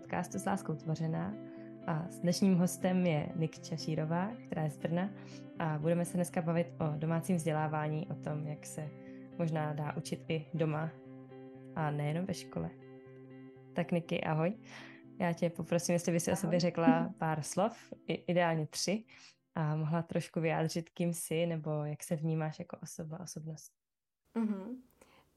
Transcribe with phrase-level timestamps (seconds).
[0.00, 1.34] podcastu S láskou tvořená
[1.86, 5.10] a s dnešním hostem je Nik Čašírová, která je z Brna
[5.58, 8.88] a budeme se dneska bavit o domácím vzdělávání, o tom, jak se
[9.38, 10.90] možná dá učit i doma
[11.74, 12.70] a nejenom ve škole.
[13.72, 14.56] Tak Niky, ahoj.
[15.20, 16.38] Já tě poprosím, jestli by si ahoj.
[16.38, 19.04] o sobě řekla pár slov, ideálně tři,
[19.54, 23.72] a mohla trošku vyjádřit, kým jsi, nebo jak se vnímáš jako osoba, osobnost.
[24.34, 24.76] Mm-hmm.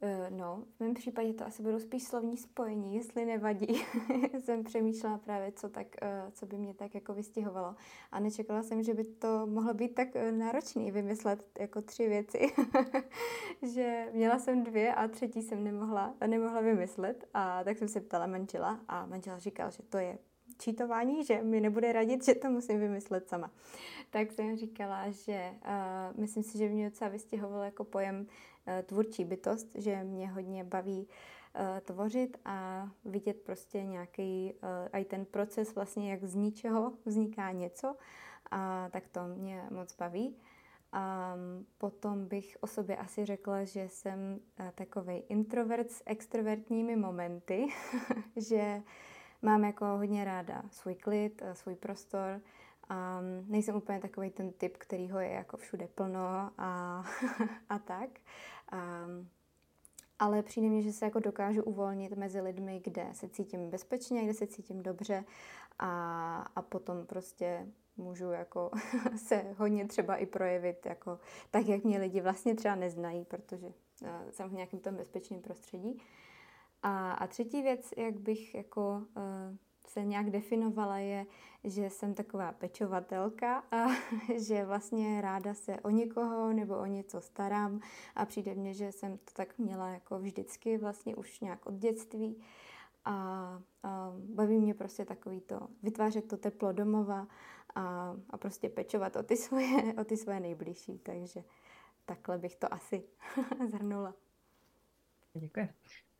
[0.02, 3.86] Uh, no, v mém případě to asi budou spíš slovní spojení, jestli nevadí.
[4.40, 7.76] jsem přemýšlela právě, co, tak, uh, co by mě tak jako vystihovalo.
[8.12, 12.40] A nečekala jsem, že by to mohlo být tak uh, náročný vymyslet jako tři věci.
[13.74, 17.26] že měla jsem dvě a třetí jsem nemohla, nemohla vymyslet.
[17.34, 20.18] A tak jsem se ptala manžela a manžel říkal, že to je
[20.60, 23.52] čítování, že mi nebude radit, že to musím vymyslet sama.
[24.10, 28.28] Tak jsem říkala, že uh, myslím si, že mě docela vystihoval jako pojem
[28.86, 34.54] tvůrčí bytost, že mě hodně baví uh, tvořit a vidět prostě nějaký,
[34.94, 37.96] uh, i ten proces vlastně, jak z ničeho vzniká něco,
[38.52, 40.36] a tak to mě moc baví.
[40.92, 41.36] A
[41.78, 44.40] potom bych o sobě asi řekla, že jsem
[44.76, 47.68] takový introvert s extrovertními momenty,
[48.36, 48.82] že
[49.42, 52.42] mám jako hodně ráda svůj klid, eh, svůj prostor.
[52.90, 57.04] A nejsem úplně takový ten typ, který ho je jako všude plno a,
[57.70, 58.10] a tak.
[58.72, 59.06] A,
[60.20, 64.34] ale přijde mi, že se jako dokážu uvolnit mezi lidmi, kde se cítím bezpečně, kde
[64.34, 65.24] se cítím dobře
[65.80, 67.68] a, a potom prostě
[67.98, 68.72] můžu jako
[69.18, 71.20] se hodně třeba i projevit jako
[71.52, 76.02] tak, jak mě lidi vlastně třeba neznají, protože uh, jsem v nějakém tom bezpečném prostředí.
[76.84, 79.58] A, a třetí věc, jak bych jako uh,
[79.90, 81.26] se nějak definovala, je,
[81.64, 83.88] že jsem taková pečovatelka a
[84.38, 87.82] že vlastně ráda se o někoho nebo o něco starám
[88.16, 92.42] a přijde mně, že jsem to tak měla jako vždycky vlastně už nějak od dětství
[93.06, 93.14] a,
[93.84, 97.28] a baví mě prostě takový to, vytvářet to teplo domova
[97.76, 101.44] a, a prostě pečovat o ty svoje, o ty svoje nejbližší, takže
[102.06, 103.04] takhle bych to asi
[103.70, 104.14] zhrnula.
[105.34, 105.70] Děkuji.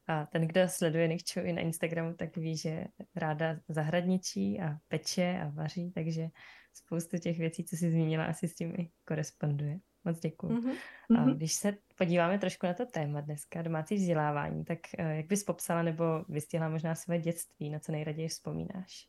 [0.10, 5.40] A ten, kdo sleduje Nikču i na Instagramu, tak ví, že ráda zahradničí a peče
[5.44, 6.28] a vaří, takže
[6.74, 9.80] spoustu těch věcí, co jsi zmínila, asi s tím i koresponduje.
[10.06, 10.48] Moc děkuji.
[10.48, 10.76] Mm-hmm.
[11.18, 11.36] A mhm.
[11.36, 15.82] když se podíváme trošku na to téma dneska, domácí vzdělávání, tak eh, jak bys popsala
[15.82, 19.08] nebo vystihla možná své dětství, na co nejraději vzpomínáš?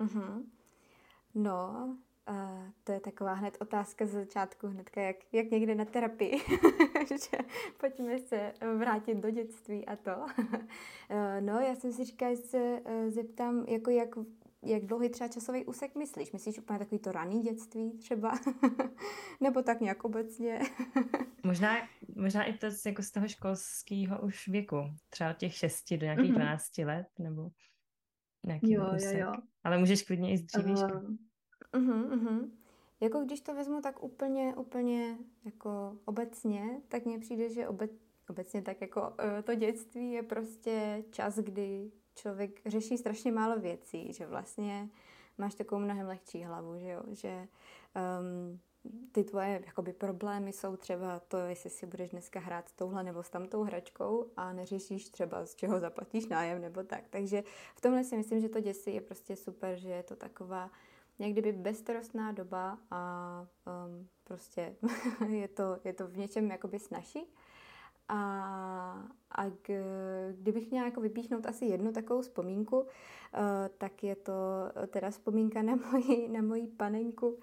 [0.00, 0.44] Mm-hmm.
[1.34, 6.38] No, Uh, to je taková hned otázka z začátku, hnedka jak, jak někde na terapii,
[7.08, 7.38] že
[7.80, 10.16] pojďme se vrátit do dětství a to.
[10.16, 10.26] uh,
[11.40, 14.08] no, já jsem si říkala, že se uh, zeptám, jako jak,
[14.62, 16.32] jak dlouhý třeba časový úsek myslíš?
[16.32, 18.32] Myslíš úplně takový to raný dětství třeba?
[19.40, 20.60] Nebo tak nějak obecně?
[21.44, 21.76] možná,
[22.16, 24.76] možná i to jako z toho školského už věku,
[25.10, 26.34] třeba od těch 6 do nějakých mm-hmm.
[26.34, 27.50] 12 let, nebo
[28.46, 29.18] nějaký jo, úsek.
[29.18, 29.32] Jo, jo.
[29.64, 30.94] Ale můžeš klidně i z dřívějška.
[30.94, 31.27] Uh,
[31.72, 32.50] Uh-huh, uh-huh.
[33.00, 37.90] Jako když to vezmu tak úplně, úplně jako obecně, tak mně přijde, že obec,
[38.28, 44.12] obecně tak jako uh, to dětství je prostě čas, kdy člověk řeší strašně málo věcí,
[44.12, 44.88] že vlastně
[45.38, 47.48] máš takovou mnohem lehčí hlavu, že jo, že
[48.20, 48.60] um,
[49.12, 53.22] ty tvoje jakoby, problémy jsou třeba to, jestli si budeš dneska hrát s touhle nebo
[53.22, 57.04] s tamtou hračkou a neřešíš třeba, z čeho zaplatíš nájem nebo tak.
[57.10, 57.44] Takže
[57.76, 60.70] v tomhle si myslím, že to dětství je prostě super, že je to taková
[61.18, 63.46] někdyby bezstarostná doba a
[63.86, 64.76] um, prostě
[65.28, 67.34] je to, je to v něčem jakoby snažší.
[68.08, 69.02] A,
[69.32, 69.44] a
[70.34, 72.86] kdybych měla jako vypíchnout asi jednu takovou vzpomínku, uh,
[73.78, 74.32] tak je to
[74.86, 77.28] teda vzpomínka na moji, na moji panenku.
[77.28, 77.36] Uh,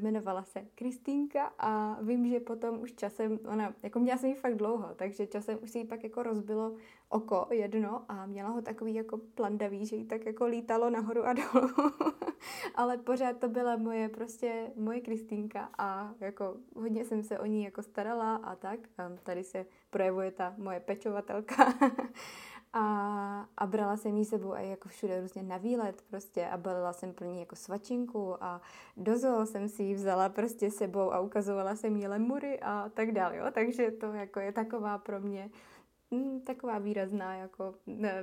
[0.00, 4.56] jmenovala se Kristýnka a vím, že potom už časem, ona, jako měla jsem ji fakt
[4.56, 6.76] dlouho, takže časem už si ji pak jako rozbilo
[7.08, 11.32] oko jedno a měla ho takový jako plandavý, že jí tak jako lítalo nahoru a
[11.32, 11.68] dolů.
[12.74, 17.64] Ale pořád to byla moje prostě, moje Kristýnka a jako hodně jsem se o ní
[17.64, 18.80] jako starala a tak.
[19.22, 20.80] Tady se projevuje ta moje
[21.22, 21.74] pečovatelka.
[22.72, 26.92] a, a brala jsem jí sebou a jako všude různě na výlet prostě a balila
[26.92, 28.60] jsem plní jako svačinku a
[28.96, 33.12] do zoo jsem si ji vzala prostě sebou a ukazovala jsem jí lemury a tak
[33.12, 33.44] dále, jo.
[33.52, 35.50] Takže to jako je taková pro mě
[36.10, 37.74] mm, taková výrazná jako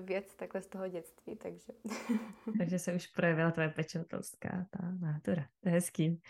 [0.01, 1.73] věc takhle z toho dětství, takže.
[2.57, 5.45] takže se už projevila tvoje pečovatelská ta nátura.
[5.59, 6.21] To je hezký.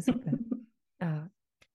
[0.00, 0.32] super.
[1.00, 1.28] A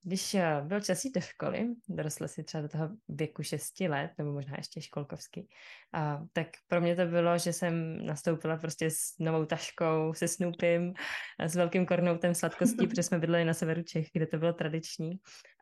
[0.03, 4.11] když eh, byl čas jít do školy, dorostl si třeba do toho věku 6 let,
[4.17, 5.50] nebo možná ještě školkovský,
[5.94, 10.94] a, tak pro mě to bylo, že jsem nastoupila prostě s novou taškou, se Snoopym,
[11.39, 15.19] s velkým kornoutem sladkostí, protože jsme bydleli na severu Čech, kde to bylo tradiční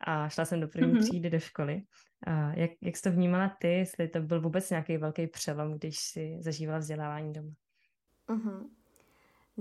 [0.08, 1.10] a šla jsem do první mm-hmm.
[1.10, 1.82] třídy do školy.
[2.28, 6.00] A jak, jak jsi to vnímala ty, jestli to byl vůbec nějaký velký přelom, když
[6.00, 7.52] si zažívala vzdělávání doma?
[8.30, 8.81] Mm-hmm.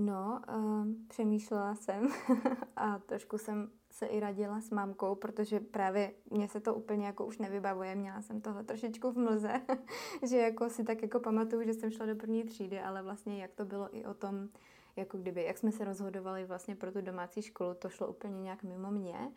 [0.05, 2.07] No, uh, přemýšlela jsem
[2.75, 7.25] a trošku jsem se i radila s mámkou, protože právě mě se to úplně jako
[7.25, 7.95] už nevybavuje.
[7.95, 9.61] Měla jsem tohle trošičku v mlze,
[10.29, 13.51] že jako si tak jako pamatuju, že jsem šla do první třídy, ale vlastně jak
[13.53, 14.49] to bylo i o tom,
[14.95, 18.63] jako kdyby, jak jsme se rozhodovali vlastně pro tu domácí školu, to šlo úplně nějak
[18.63, 19.31] mimo mě.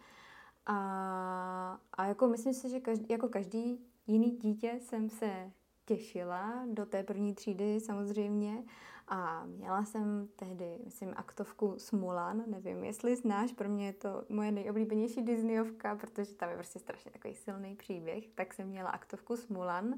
[0.66, 5.50] A, a jako myslím si, že každý, jako každý jiný dítě jsem se
[5.84, 8.64] těšila do té první třídy samozřejmě
[9.08, 14.52] a měla jsem tehdy, myslím, aktovku Smulan, nevím, jestli znáš, pro mě je to moje
[14.52, 19.94] nejoblíbenější Disneyovka, protože tam je prostě strašně takový silný příběh, tak jsem měla aktovku Smulan.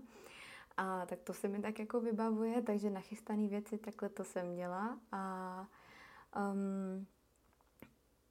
[0.77, 4.99] A tak to se mi tak jako vybavuje, takže nachystané věci takhle to jsem měla.
[5.13, 5.67] A
[6.53, 7.07] um,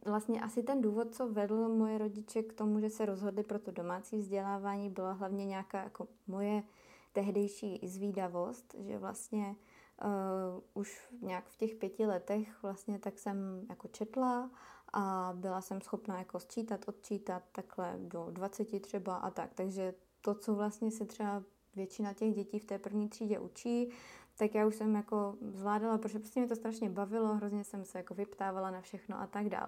[0.06, 3.71] vlastně asi ten důvod, co vedl moje rodiče k tomu, že se rozhodli pro to
[3.71, 6.63] domácí vzdělávání, byla hlavně nějaká jako moje
[7.13, 9.56] tehdejší zvídavost, že vlastně
[10.03, 14.51] uh, už nějak v těch pěti letech vlastně tak jsem jako četla
[14.94, 19.53] a byla jsem schopná jako sčítat, odčítat takhle do 20 třeba a tak.
[19.53, 21.44] Takže to, co vlastně se třeba
[21.75, 23.89] většina těch dětí v té první třídě učí,
[24.38, 27.97] tak já už jsem jako zvládala, protože prostě mě to strašně bavilo, hrozně jsem se
[27.97, 29.68] jako vyptávala na všechno a tak dál.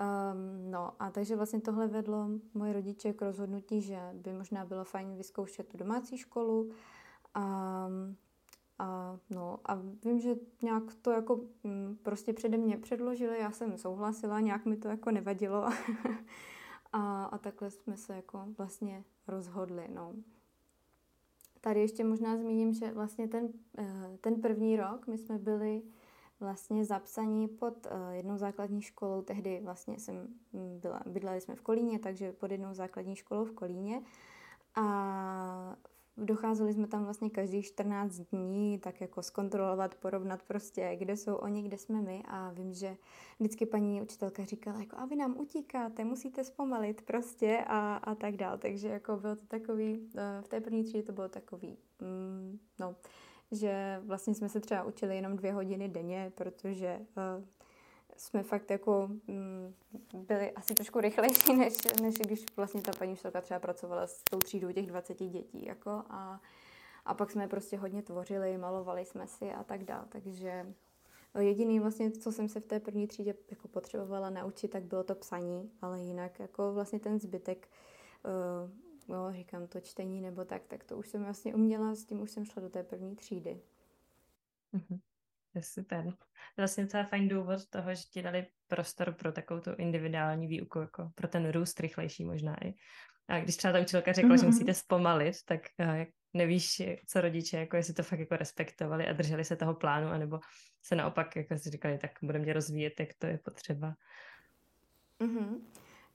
[0.00, 4.84] Um, no a takže vlastně tohle vedlo moje rodiče k rozhodnutí, že by možná bylo
[4.84, 6.70] fajn vyzkoušet tu domácí školu.
[7.36, 8.16] Um,
[8.80, 9.74] a, no, a
[10.04, 14.76] vím, že nějak to jako mm, prostě přede mě předložili, já jsem souhlasila, nějak mi
[14.76, 15.68] to jako nevadilo.
[16.92, 20.14] a, a takhle jsme se jako vlastně rozhodli, no.
[21.60, 23.48] Tady ještě možná zmíním, že vlastně ten,
[23.78, 25.82] eh, ten první rok my jsme byli
[26.40, 29.22] vlastně zapsaní pod eh, jednou základní školou.
[29.22, 30.16] Tehdy vlastně jsem
[30.52, 34.02] mm, byla, bydleli jsme v Kolíně, takže pod jednou základní školou v Kolíně.
[34.74, 35.76] A
[36.20, 41.62] docházeli jsme tam vlastně každých 14 dní, tak jako zkontrolovat, porovnat prostě, kde jsou oni,
[41.62, 42.22] kde jsme my.
[42.28, 42.96] A vím, že
[43.38, 48.36] vždycky paní učitelka říkala, jako a vy nám utíkáte, musíte zpomalit prostě a, a tak
[48.36, 52.58] dál, takže jako bylo to takový, eh, v té první třídě to bylo takový, mm,
[52.80, 52.96] no,
[53.52, 57.44] že vlastně jsme se třeba učili jenom dvě hodiny denně, protože uh,
[58.20, 59.74] jsme fakt jako mm,
[60.14, 64.38] byli asi trošku rychlejší, než, než když vlastně ta paní učitelka třeba pracovala s tou
[64.38, 65.66] třídou těch 20 dětí.
[65.66, 66.40] Jako, a,
[67.04, 70.04] a pak jsme prostě hodně tvořili, malovali jsme si a tak dál.
[70.08, 70.74] Takže
[71.38, 75.14] jediný vlastně, co jsem se v té první třídě jako potřebovala naučit, tak bylo to
[75.14, 77.68] psaní, ale jinak jako vlastně ten zbytek,
[79.08, 82.20] uh, jo, říkám to čtení nebo tak, tak to už jsem vlastně uměla, s tím
[82.20, 83.60] už jsem šla do té první třídy.
[84.74, 85.00] Mm-hmm.
[85.52, 86.04] To je super.
[86.56, 91.10] Vlastně docela fajn důvod toho, že ti dali prostor pro takovou tu individuální výuku, jako
[91.14, 92.74] pro ten růst rychlejší možná i.
[93.28, 94.40] A když třeba ta učitelka řekla, mm-hmm.
[94.40, 96.04] že musíte zpomalit, tak uh,
[96.34, 100.40] nevíš, co rodiče, jako jestli to fakt jako respektovali a drželi se toho plánu, anebo
[100.82, 103.94] se naopak jako si říkali, tak budeme tě rozvíjet, jak to je potřeba.
[105.20, 105.60] Mm-hmm.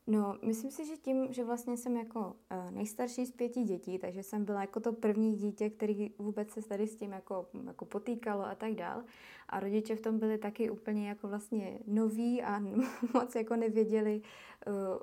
[0.08, 4.24] No, myslím si, že tím, že vlastně jsem jako uh, nejstarší z pěti dětí, takže
[4.24, 8.46] jsem byla jako to první dítě, který vůbec se tady s tím jako, jako potýkalo
[8.46, 9.04] a tak dál.
[9.50, 12.60] A rodiče v tom byli taky úplně jako vlastně noví a
[13.14, 14.22] moc jako nevěděli,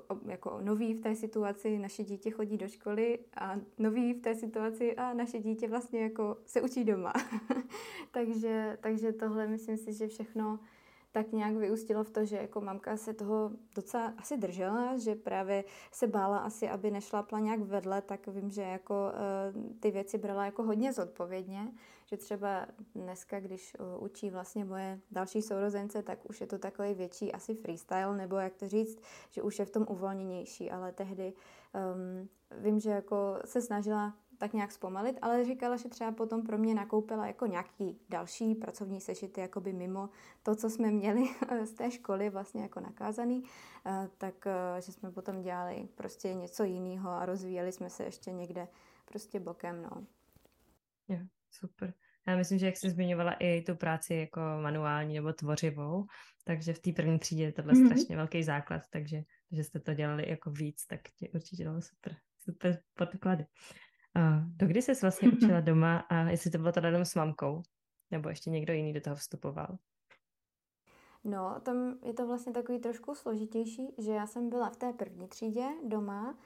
[0.09, 4.35] uh, jako noví v té situaci, naše dítě chodí do školy a noví v té
[4.35, 7.13] situaci a naše dítě vlastně jako se učí doma.
[8.11, 10.59] takže, takže tohle myslím si, že všechno
[11.13, 15.63] tak nějak vyústilo v to, že jako mamka se toho docela asi držela, že právě
[15.91, 20.45] se bála asi, aby nešlapla nějak vedle, tak vím, že jako uh, ty věci brala
[20.45, 21.71] jako hodně zodpovědně,
[22.05, 26.93] že třeba dneska, když uh, učí vlastně moje další sourozence, tak už je to takový
[26.93, 29.01] větší asi freestyle, nebo jak to říct,
[29.31, 31.33] že už je v tom uvolněnější, ale tehdy
[31.73, 32.29] um,
[32.59, 36.75] vím, že jako se snažila tak nějak zpomalit, ale říkala, že třeba potom pro mě
[36.75, 40.09] nakoupila jako nějaký další pracovní sešity, jakoby mimo
[40.43, 41.23] to, co jsme měli
[41.65, 43.43] z té školy vlastně jako nakázaný,
[43.85, 48.31] eh, tak eh, že jsme potom dělali prostě něco jiného a rozvíjeli jsme se ještě
[48.31, 48.67] někde
[49.05, 50.05] prostě bokem, no.
[51.07, 51.19] Jo,
[51.51, 51.93] super.
[52.27, 56.05] Já myslím, že jak jsi zmiňovala i tu práci jako manuální nebo tvořivou,
[56.43, 57.85] takže v té první třídě je tohle mm-hmm.
[57.85, 59.21] strašně velký základ, takže
[59.51, 63.45] že jste to dělali jako víc, tak ti určitě dalo super, super podklady.
[64.15, 67.61] A dokdy jsi vlastně učila doma a jestli to bylo teda jenom s mamkou,
[68.11, 69.77] nebo ještě někdo jiný do toho vstupoval?
[71.23, 75.27] No, tam je to vlastně takový trošku složitější, že já jsem byla v té první
[75.27, 76.37] třídě doma,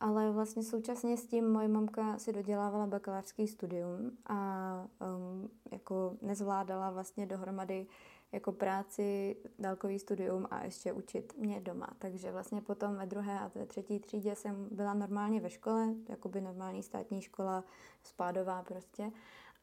[0.00, 6.90] ale vlastně současně s tím moje mamka si dodělávala bakalářský studium a um, jako nezvládala
[6.90, 7.86] vlastně dohromady
[8.32, 11.88] jako práci, dálkový studium a ještě učit mě doma.
[11.98, 16.40] Takže vlastně potom ve druhé a ve třetí třídě jsem byla normálně ve škole, jakoby
[16.40, 17.64] normální státní škola,
[18.02, 19.12] spádová prostě.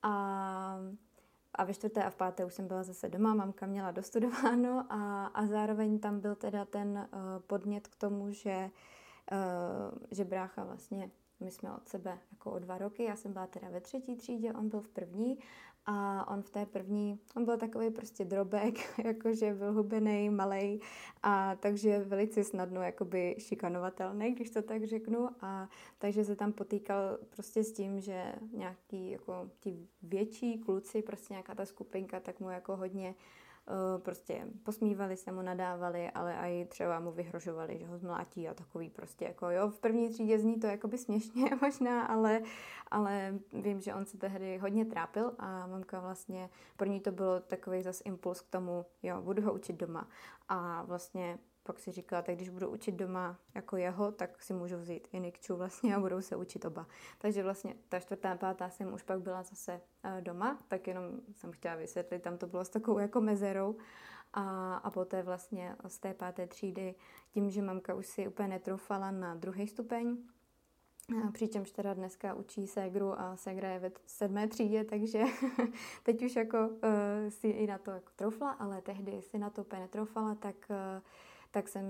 [0.04, 0.78] A
[1.56, 5.26] a ve čtvrté a v páté už jsem byla zase doma, mamka měla dostudováno a,
[5.26, 8.70] a zároveň tam byl teda ten uh, podnět k tomu, že,
[9.32, 13.48] uh, že brácha vlastně, my jsme od sebe jako o dva roky, já jsem byla
[13.48, 15.40] teda ve třetí třídě, on byl v první
[15.86, 20.82] a on v té první, on byl takový prostě drobek, jakože byl hubený, malý
[21.24, 25.30] a takže velice snadno jakoby šikanovatelný, když to tak řeknu.
[25.42, 31.34] A takže se tam potýkal prostě s tím, že nějaký jako ti větší kluci, prostě
[31.34, 33.16] nějaká ta skupinka, tak mu jako hodně Eh,
[33.98, 38.90] prostě posmívali se mu, nadávali, ale i třeba mu vyhrožovali, že ho zmlátí a takový
[38.90, 42.42] prostě jako jo, v první třídě zní to jakoby směšně možná, ale,
[42.92, 47.40] ale vím, že on se tehdy hodně trápil a mamka vlastně, pro ní to bylo
[47.40, 50.08] takový zas impuls k tomu, jo, budu ho učit doma.
[50.50, 54.78] A vlastně pak si říkala, tak když budu učit doma jako jeho, tak si můžu
[54.78, 56.88] vzít i Nikču vlastně a budou se učit oba.
[57.18, 61.04] Takže vlastně ta čtvrtá, pátá jsem už pak byla zase eh, doma, tak jenom
[61.36, 63.76] jsem chtěla vysvětlit, tam to bylo s takovou jako mezerou.
[64.34, 66.96] A, a poté vlastně z té páté třídy,
[67.30, 70.18] tím, že mamka už si úplně netroufala na druhý stupeň,
[71.32, 75.24] Přičemž teda dneska učí ségru a ségra je ve sedmé třídě, takže
[76.04, 76.80] teď už jako uh,
[77.30, 80.76] si i na to jako troufla, ale tehdy si na to úplně netroufala, tak uh,
[81.54, 81.86] tak jsem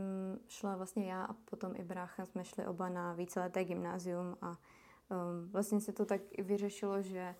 [0.48, 5.50] šla vlastně já a potom i brácha, jsme šli oba na víceleté gymnázium a um,
[5.51, 7.36] vlastně se to tak vyřešilo, že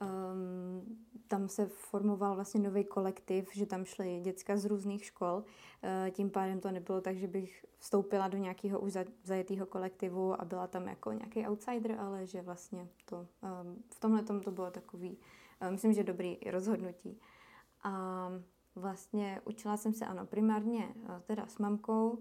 [0.00, 5.36] um, tam se formoval vlastně nový kolektiv, že tam šly děcka z různých škol.
[5.36, 8.92] Uh, tím pádem to nebylo tak, že bych vstoupila do nějakého už
[9.22, 14.22] zajetého kolektivu a byla tam jako nějaký outsider, ale že vlastně to um, v tomhle
[14.22, 15.18] to bylo takový,
[15.62, 17.20] uh, myslím, že dobrý rozhodnutí.
[17.82, 18.28] A
[18.76, 22.18] vlastně učila jsem se, ano, primárně eh, teda s mamkou,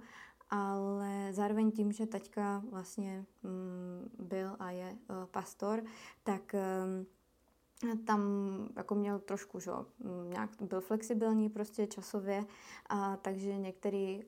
[0.50, 5.84] ale zároveň tím, že taťka vlastně mm, byl a je uh, pastor,
[6.24, 7.06] tak um,
[8.06, 8.22] tam
[8.76, 12.46] jako měl trošku, že mm, nějak byl flexibilní prostě časově,
[12.90, 14.24] a takže některý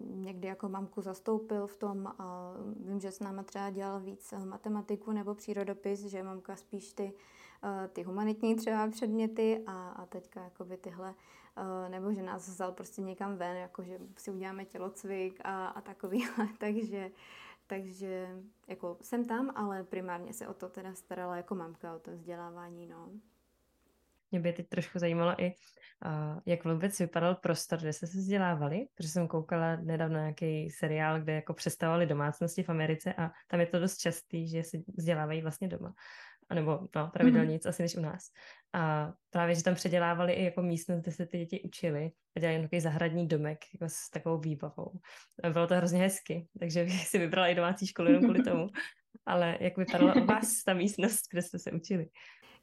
[0.00, 5.12] někdy jako mamku zastoupil v tom a vím, že s náma třeba dělal víc matematiku
[5.12, 7.12] nebo přírodopis, že mamka spíš ty,
[7.92, 11.14] ty humanitní třeba předměty a, a teďka jakoby tyhle
[11.47, 11.47] Eh,
[11.88, 16.24] nebo že nás vzal prostě někam ven, jako že si uděláme tělocvik a, a takový,
[16.58, 17.10] takže,
[17.66, 18.28] takže
[18.68, 22.86] jako jsem tam, ale primárně se o to teda starala jako mamka, o to vzdělávání,
[22.86, 23.10] no.
[24.30, 25.54] Mě by teď trošku zajímalo i,
[26.06, 31.20] uh, jak vůbec vypadal prostor, kde jste se vzdělávali, protože jsem koukala nedávno nějaký seriál,
[31.20, 35.42] kde jako představovali domácnosti v Americe a tam je to dost častý, že se vzdělávají
[35.42, 35.94] vlastně doma
[36.54, 37.68] nebo no, pravidelně mm-hmm.
[37.68, 38.30] asi než u nás.
[38.72, 42.62] A právě, že tam předělávali i jako místnost, kde se ty děti učili a dělali
[42.62, 44.92] takový zahradní domek jako s takovou výbavou.
[45.42, 48.66] A bylo to hrozně hezky, takže bych si vybrala i domácí školu jenom kvůli tomu.
[49.26, 52.08] Ale jak vypadala u vás ta místnost, kde jste se učili?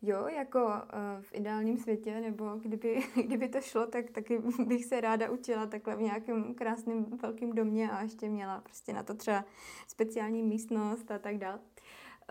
[0.01, 5.01] Jo, jako uh, v ideálním světě, nebo kdyby, kdyby to šlo, tak taky bych se
[5.01, 9.45] ráda učila takhle v nějakém krásném velkém domě a ještě měla prostě na to třeba
[9.87, 11.59] speciální místnost a tak dále.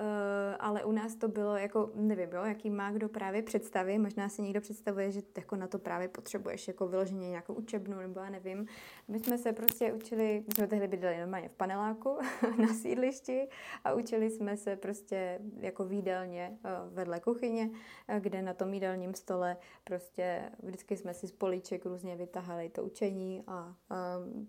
[0.01, 4.29] Uh, ale u nás to bylo jako, nevím, jo, jaký má kdo právě představy, možná
[4.29, 8.31] si někdo představuje, že jako na to právě potřebuješ jako vyloženě nějakou učebnu, nebo já
[8.31, 8.67] nevím.
[9.09, 12.19] My jsme se prostě učili, my jsme tehdy bydleli normálně v paneláku
[12.59, 13.49] na sídlišti
[13.85, 19.15] a učili jsme se prostě jako výdelně uh, vedle kuchyně, uh, kde na tom jídelním
[19.15, 23.75] stole prostě vždycky jsme si z políček různě vytahali to učení a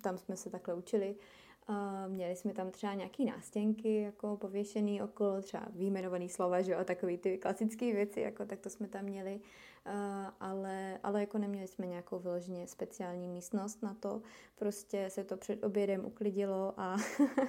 [0.01, 1.15] tam jsme se takhle učili.
[1.67, 6.83] A měli jsme tam třeba nějaký nástěnky jako pověšený okolo, třeba výjmenovaný slova, že jo,
[6.83, 9.39] takový ty klasické věci, jako tak to jsme tam měli,
[10.39, 14.21] ale, ale jako neměli jsme nějakou vyloženě speciální místnost na to,
[14.55, 16.97] prostě se to před obědem uklidilo a,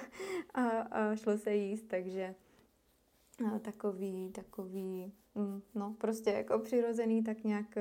[0.53, 2.35] a, a šlo se jíst, takže
[3.61, 7.77] takový, takový, mm, no prostě jako přirozený, tak nějak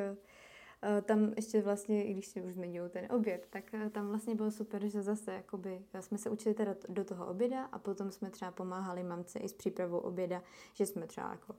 [1.03, 4.89] tam ještě vlastně, i když už zmiňuju ten oběd, tak eh, tam vlastně bylo super,
[4.89, 8.51] že zase jakoby, eh, jsme se učili teda do toho oběda a potom jsme třeba
[8.51, 10.43] pomáhali mamce i s přípravou oběda,
[10.75, 11.55] že jsme třeba jako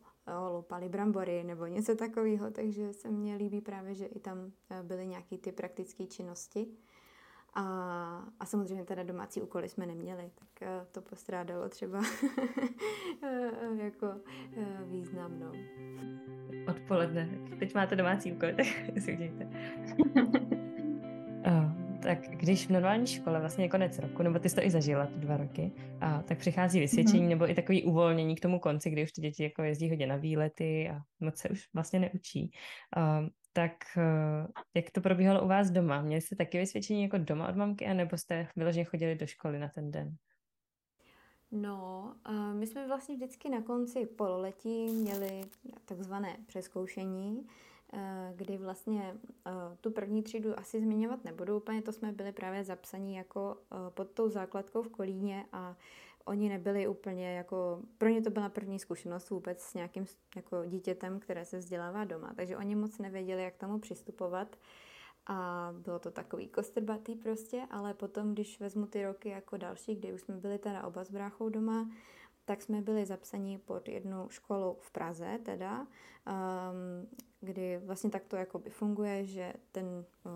[0.49, 4.51] loupali brambory nebo něco takového, takže se mně líbí právě, že i tam
[4.83, 6.67] byly nějaké ty praktické činnosti.
[7.59, 7.63] A,
[8.39, 12.01] a samozřejmě teda domácí úkoly jsme neměli, tak to postrádalo třeba
[13.77, 14.07] jako
[14.85, 15.51] významnou
[16.67, 17.29] odpoledne.
[17.59, 18.53] Teď máte domácí úkoly,
[18.85, 19.49] tak si udějte.
[22.03, 25.05] tak když v normální škole vlastně je konec roku, nebo ty jsi to i zažila,
[25.05, 25.71] ty dva roky,
[26.01, 27.29] a tak přichází vysvědčení mm-hmm.
[27.29, 30.15] nebo i takový uvolnění k tomu konci, kdy už ty děti jako jezdí hodně na
[30.15, 32.51] výlety a moc se už vlastně neučí.
[32.97, 36.01] Uh, tak uh, jak to probíhalo u vás doma?
[36.01, 39.67] Měli jste taky vysvědčení jako doma od mamky, anebo jste vyloženě chodili do školy na
[39.67, 40.15] ten den?
[41.51, 45.41] No, uh, my jsme vlastně vždycky na konci pololetí měli
[45.85, 47.47] takzvané přeskoušení,
[47.93, 49.15] Eh, kdy vlastně
[49.47, 53.75] eh, tu první třídu asi zmiňovat nebudu úplně, to jsme byli právě zapsaní jako eh,
[53.89, 55.75] pod tou základkou v Kolíně a
[56.27, 60.05] oni nebyli úplně jako, pro ně to byla první zkušenost vůbec s nějakým
[60.35, 64.55] jako dítětem, které se vzdělává doma, takže oni moc nevěděli, jak tomu přistupovat.
[65.29, 70.13] A bylo to takový kostrbatý prostě, ale potom, když vezmu ty roky jako další, kdy
[70.13, 71.89] už jsme byli teda oba s bráchou doma,
[72.45, 75.87] tak jsme byli zapsaní pod jednu školu v Praze teda, um,
[77.41, 80.31] kdy vlastně tak to jakoby funguje, že ten uh,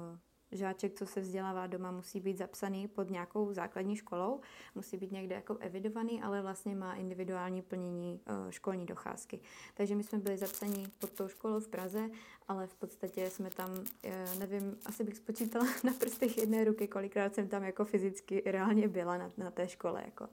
[0.51, 4.39] žáček, co se vzdělává doma, musí být zapsaný pod nějakou základní školou,
[4.75, 9.39] musí být někde jako evidovaný, ale vlastně má individuální plnění uh, školní docházky.
[9.74, 12.10] Takže my jsme byli zapsaní pod tou školou v Praze,
[12.48, 17.36] ale v podstatě jsme tam, uh, nevím, asi bych spočítala na prstech jedné ruky, kolikrát
[17.36, 20.01] jsem tam jako fyzicky reálně byla na, na té škole.
[20.05, 20.27] Jako.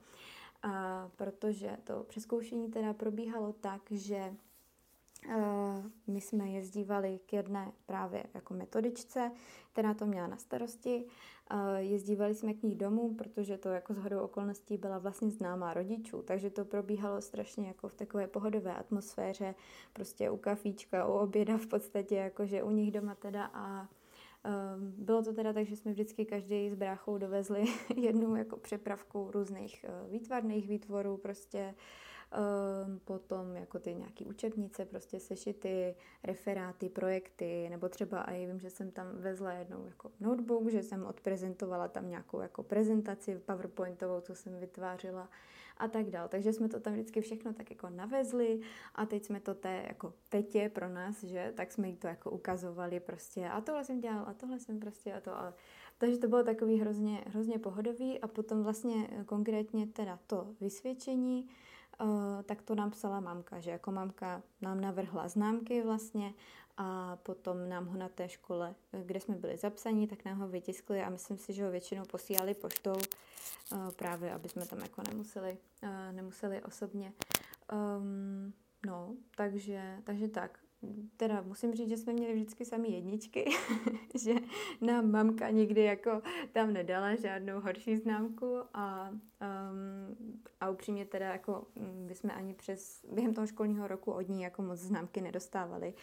[0.63, 4.35] A protože to přeskoušení teda probíhalo tak, že
[6.07, 9.31] my jsme jezdívali k jedné právě jako metodičce,
[9.73, 11.05] která to měla na starosti.
[11.53, 16.23] Uh, jezdívali jsme k ní domů, protože to jako shodou okolností byla vlastně známá rodičů,
[16.23, 19.55] takže to probíhalo strašně jako v takové pohodové atmosféře,
[19.93, 23.89] prostě u kafíčka, u oběda v podstatě, jakože u nich doma teda a
[24.45, 27.65] Um, bylo to teda tak, že jsme vždycky každý s bráchou dovezli
[27.97, 31.75] jednu jako přepravku různých uh, výtvarných výtvorů, prostě um,
[33.05, 35.95] potom jako ty nějaký učebnice, prostě sešity,
[36.25, 41.07] referáty, projekty, nebo třeba i vím, že jsem tam vezla jednou jako notebook, že jsem
[41.07, 45.29] odprezentovala tam nějakou jako prezentaci PowerPointovou, co jsem vytvářela
[45.79, 46.29] a tak dál.
[46.29, 48.61] Takže jsme to tam vždycky všechno tak jako navezli
[48.95, 52.31] a teď jsme to té jako tetě pro nás, že, tak jsme jí to jako
[52.31, 53.49] ukazovali prostě.
[53.49, 55.55] A tohle jsem dělal a tohle jsem prostě a to a
[55.99, 58.21] takže to bylo takový hrozně, hrozně pohodový.
[58.21, 61.49] A potom vlastně konkrétně teda to vysvědčení,
[62.01, 66.35] Uh, tak to nám psala mamka, že jako mamka nám navrhla známky vlastně
[66.77, 71.03] a potom nám ho na té škole, kde jsme byli zapsaní, tak nám ho vytiskli
[71.03, 75.59] a myslím si, že ho většinou posílali poštou uh, právě, aby jsme tam jako nemuseli,
[76.13, 77.13] nemuseli osobně.
[77.73, 78.53] Um,
[78.87, 80.59] no, takže, takže tak.
[81.17, 83.45] Teda musím říct, že jsme měli vždycky sami jedničky,
[84.23, 84.35] že
[84.81, 91.67] nám mamka nikdy jako tam nedala žádnou horší známku a, um, a upřímně teda jako
[92.07, 95.95] my jsme ani přes, během toho školního roku od ní jako moc známky nedostávali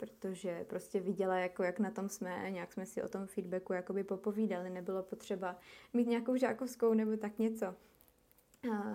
[0.00, 4.04] protože prostě viděla, jako jak na tom jsme, nějak jsme si o tom feedbacku jakoby
[4.04, 5.56] popovídali, nebylo potřeba
[5.92, 7.74] mít nějakou žákovskou nebo tak něco.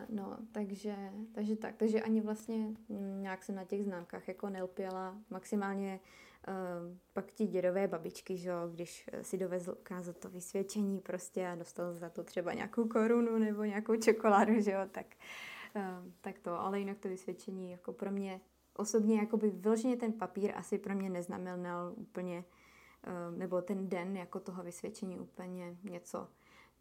[0.09, 0.95] No, takže,
[1.31, 2.67] takže tak, takže ani vlastně
[3.21, 5.99] nějak jsem na těch známkách jako nelpěla, maximálně
[6.47, 11.93] uh, pak ti dědové babičky, že když si dovezl ukázat to vysvědčení prostě a dostal
[11.93, 15.05] za to třeba nějakou korunu nebo nějakou čokoládu, že jo, tak,
[15.75, 18.41] uh, tak to, ale jinak to vysvědčení jako pro mě
[18.75, 22.45] osobně jakoby vyloženě ten papír asi pro mě neznamenal úplně,
[23.03, 26.27] eh, nebo ten den jako toho vysvědčení úplně něco,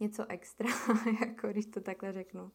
[0.01, 0.68] něco extra,
[1.20, 2.51] jako když to takhle řeknu.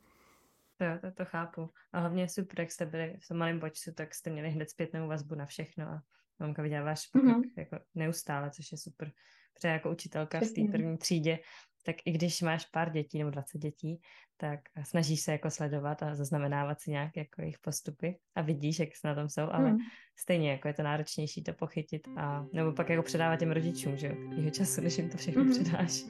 [0.79, 1.69] To, to, to chápu.
[1.91, 5.07] A hlavně super, jak jste byli v tom malém počtu, tak jste měli hned zpětnou
[5.07, 6.01] vazbu na všechno a
[6.39, 7.51] mamka viděla váš pokrok mm-hmm.
[7.57, 9.11] jako neustále, což je super.
[9.53, 11.39] Protože jako učitelka v té první třídě
[11.85, 14.01] tak i když máš pár dětí nebo 20 dětí,
[14.37, 18.89] tak snažíš se jako sledovat a zaznamenávat si nějak jako jejich postupy a vidíš, jak
[18.95, 19.77] se na tom jsou, ale hmm.
[20.15, 24.07] stejně jako je to náročnější to pochytit a nebo pak jako předávat těm rodičům, že
[24.07, 25.51] jo, jeho času, než jim to všechno hmm.
[25.51, 26.03] předáš.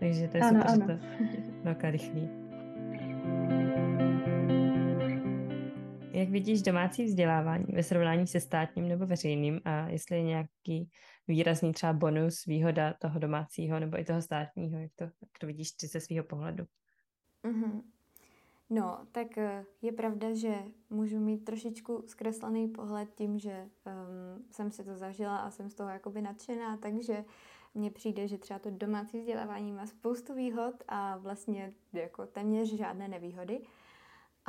[0.00, 1.28] Takže to je ano, super, ano.
[1.30, 2.28] že to velká rychlý.
[6.18, 10.90] Jak vidíš domácí vzdělávání ve srovnání se státním nebo veřejným a jestli je nějaký
[11.28, 15.70] výrazný třeba bonus, výhoda toho domácího nebo i toho státního, jak to, jak to vidíš
[15.70, 16.64] ty ze svého pohledu?
[17.44, 17.82] Mm-hmm.
[18.70, 20.54] No, tak eh, je pravda, že
[20.90, 25.74] můžu mít trošičku zkreslený pohled tím, že um, jsem si to zažila a jsem z
[25.74, 27.24] toho jakoby nadšená, takže
[27.74, 33.08] mně přijde, že třeba to domácí vzdělávání má spoustu výhod a vlastně jako téměř žádné
[33.08, 33.60] nevýhody.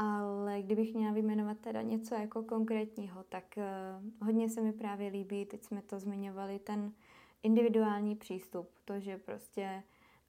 [0.01, 5.45] Ale kdybych měla vyjmenovat teda něco jako konkrétního, tak uh, hodně se mi právě líbí,
[5.45, 6.93] teď jsme to zmiňovali, ten
[7.43, 8.69] individuální přístup.
[8.85, 9.83] To, že prostě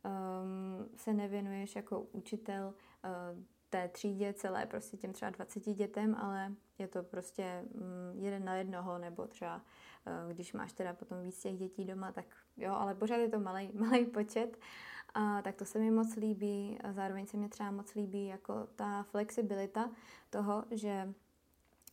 [0.05, 6.53] um, se nevěnuješ jako učitel uh, té třídě celé, prostě těm třeba 20 dětem, ale
[6.79, 9.63] je to prostě mm, jeden na jednoho, nebo třeba
[10.07, 12.25] eh, když máš teda potom víc těch dětí doma, tak
[12.57, 14.59] jo, ale pořád je to malý, malý počet.
[15.15, 16.79] A tak to se mi moc líbí.
[16.85, 19.91] A zároveň se mi třeba moc líbí jako ta flexibilita
[20.31, 21.15] toho, že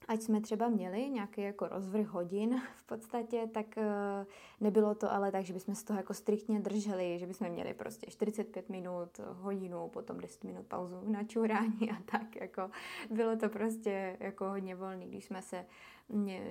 [0.07, 4.25] ať jsme třeba měli nějaký jako rozvrh hodin v podstatě, tak eh,
[4.59, 8.11] nebylo to ale tak, že bychom se toho jako striktně drželi, že bychom měli prostě
[8.11, 12.69] 45 minut, hodinu, potom 10 minut pauzu na čurání a tak jako
[13.09, 15.65] bylo to prostě jako hodně volný, když jsme se,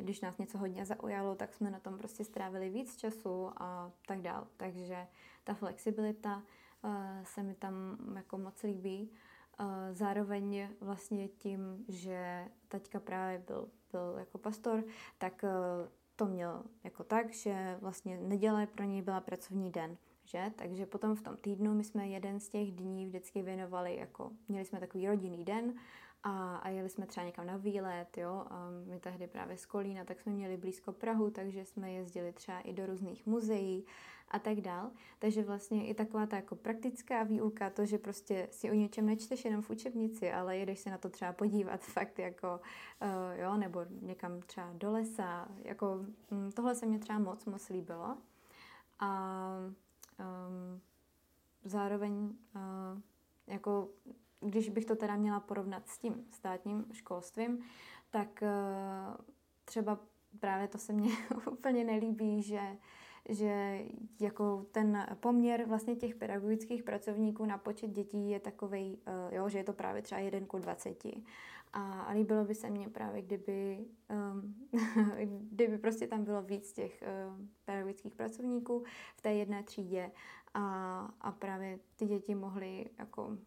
[0.00, 4.20] když nás něco hodně zaujalo, tak jsme na tom prostě strávili víc času a tak
[4.20, 5.06] dál, takže
[5.46, 6.42] ta flexibilita
[6.84, 9.10] eh, se mi tam jako moc líbí.
[9.92, 14.84] Zároveň vlastně tím, že taťka právě byl, byl jako pastor,
[15.18, 15.48] tak e,
[16.16, 19.96] to měl jako tak, že vlastně neděle pro něj byla pracovní den.
[20.24, 20.52] Že?
[20.56, 24.64] Takže potom v tom týdnu my jsme jeden z těch dní vždycky věnovali, jako měli
[24.64, 25.74] jsme takový rodinný den
[26.26, 30.04] a, a jeli jsme třeba někam na výlet, jo, a my tehdy právě z Kolína,
[30.04, 33.84] tak jsme měli blízko Prahu, takže jsme jezdili třeba i do různých muzeí
[34.28, 34.90] a tak dál.
[35.18, 39.44] Takže vlastně i taková ta jako praktická výuka, to, že prostě si o něčem nečteš
[39.44, 42.60] jenom v učebnici, ale jedeš se na to třeba podívat fakt jako,
[43.02, 47.68] uh, jo, nebo někam třeba do lesa, jako um, tohle se mě třeba moc, moc
[47.68, 48.16] líbilo.
[49.00, 49.50] A
[50.18, 50.80] um,
[51.64, 53.00] zároveň uh,
[53.46, 53.88] jako
[54.50, 57.58] když bych to teda měla porovnat s tím státním školstvím,
[58.10, 59.16] tak uh,
[59.64, 59.98] třeba
[60.40, 61.10] právě to se mně
[61.50, 62.60] úplně nelíbí, že
[63.28, 63.80] že
[64.20, 69.58] jako ten poměr vlastně těch pedagogických pracovníků na počet dětí je takový, eh, jo, že
[69.58, 71.04] je to právě třeba 1 ku 20.
[71.72, 74.54] A líbilo by se mně právě, kdyby, um,
[75.50, 78.84] kdyby prostě tam bylo víc těch um, pedagogických pracovníků
[79.16, 80.10] v té jedné třídě
[80.56, 83.38] a, a právě ty děti mohly jako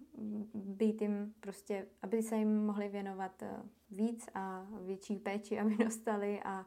[0.53, 3.47] být jim prostě, aby se jim mohly věnovat uh,
[3.97, 6.65] víc a větší péči, aby dostali a,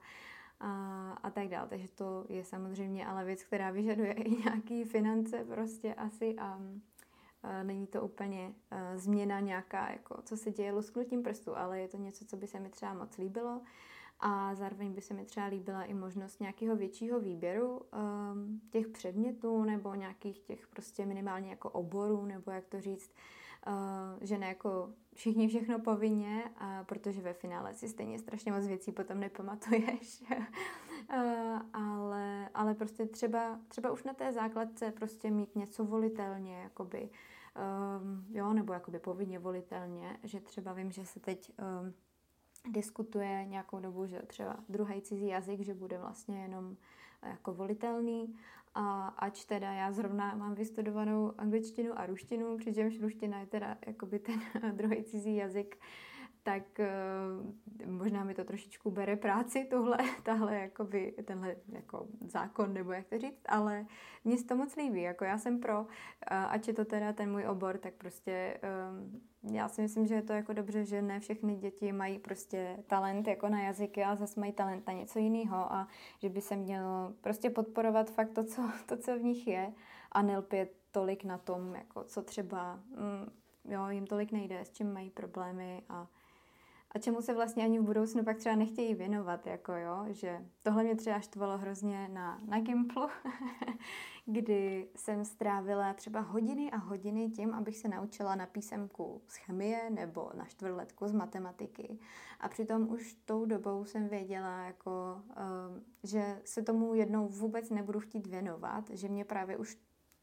[0.61, 1.69] a, a tak dále.
[1.69, 6.61] Takže to je samozřejmě ale věc, která vyžaduje i nějaký finance prostě asi a,
[7.43, 11.89] a není to úplně a, změna nějaká, jako co se děje lusknutím prstu, ale je
[11.89, 13.61] to něco, co by se mi třeba moc líbilo
[14.23, 19.65] a zároveň by se mi třeba líbila i možnost nějakého většího výběru um, těch předmětů
[19.65, 23.13] nebo nějakých těch prostě minimálně jako oborů, nebo jak to říct,
[23.67, 23.73] uh,
[24.21, 28.93] že ne jako všichni všechno povinně, a protože ve finále si stejně strašně moc věcí
[28.93, 30.25] potom nepamatuješ.
[30.31, 30.45] uh,
[31.73, 37.11] ale, ale prostě třeba, třeba už na té základce prostě mít něco volitelně, jakoby,
[38.01, 41.95] um, jo, nebo jakoby povinně volitelně, že třeba vím, že se teď um,
[42.71, 46.77] diskutuje nějakou dobu, že třeba druhý cizí jazyk, že bude vlastně jenom
[47.23, 48.35] jako volitelný.
[48.75, 54.19] A ač teda já zrovna mám vystudovanou angličtinu a ruštinu, přičemž ruština je teda jakoby
[54.19, 54.41] ten
[54.73, 55.79] druhý cizí jazyk,
[56.43, 62.93] tak uh, možná mi to trošičku bere práci, tohle, tahle, jakoby, tenhle jako zákon, nebo
[62.93, 63.87] jak to říct, ale
[64.25, 65.87] mně se to moc líbí, jako já jsem pro, uh,
[66.31, 69.21] ať je to teda ten můj obor, tak prostě um,
[69.55, 73.29] já si myslím, že je to jako dobře, že ne všechny děti mají prostě talent
[73.29, 77.13] jako na jazyky a zase mají talent na něco jiného a že by se mělo
[77.21, 79.73] prostě podporovat fakt to, co, to, co v nich je
[80.13, 83.33] a nelpět tolik na tom, jako co třeba mm,
[83.65, 86.07] jo, jim tolik nejde, s čím mají problémy a
[86.95, 90.85] a čemu se vlastně ani v budoucnu pak třeba nechtějí věnovat, jako jo, že tohle
[90.85, 93.09] mě třeba štvalo hrozně na, na Gimplu,
[94.27, 99.91] kdy jsem strávila třeba hodiny a hodiny tím, abych se naučila na písemku z chemie
[99.91, 101.99] nebo na čtvrtletku z matematiky.
[102.41, 108.01] A přitom už tou dobou jsem věděla, jako, um, že se tomu jednou vůbec nebudu
[108.01, 109.79] chtít věnovat, že mě právě už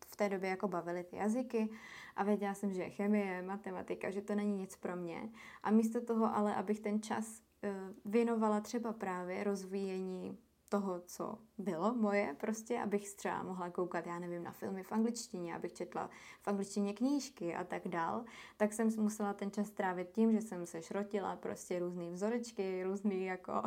[0.10, 1.70] v té době jako bavily ty jazyky
[2.16, 5.30] a věděla jsem, že chemie, matematika, že to není nic pro mě.
[5.64, 7.74] A místo toho ale, abych ten čas eh,
[8.06, 10.38] věnovala třeba právě rozvíjení
[10.70, 15.56] toho, co bylo moje, prostě, abych třeba mohla koukat, já nevím, na filmy v angličtině,
[15.56, 16.10] abych četla
[16.42, 18.26] v angličtině knížky a tak dál,
[18.58, 23.16] tak jsem musela ten čas trávit tím, že jsem se šrotila prostě různé vzorečky, různé
[23.16, 23.64] jako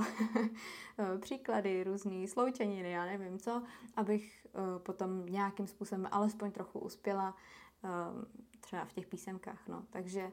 [1.21, 3.63] příklady, různé sloučeniny, já nevím co,
[3.97, 7.37] abych uh, potom nějakým způsobem alespoň trochu uspěla
[7.85, 8.25] uh,
[8.61, 9.87] třeba v těch písemkách, no.
[9.91, 10.33] Takže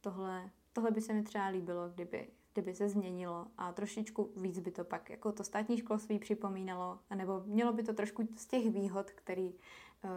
[0.00, 2.28] tohle, tohle by se mi třeba líbilo, kdyby
[2.58, 7.42] kdyby se změnilo a trošičku víc by to pak jako to státní školství připomínalo, nebo
[7.46, 10.10] mělo by to trošku z těch výhod, který uh,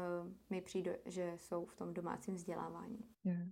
[0.49, 3.05] mi přijde, že jsou v tom domácím vzdělávání.
[3.25, 3.47] Yeah.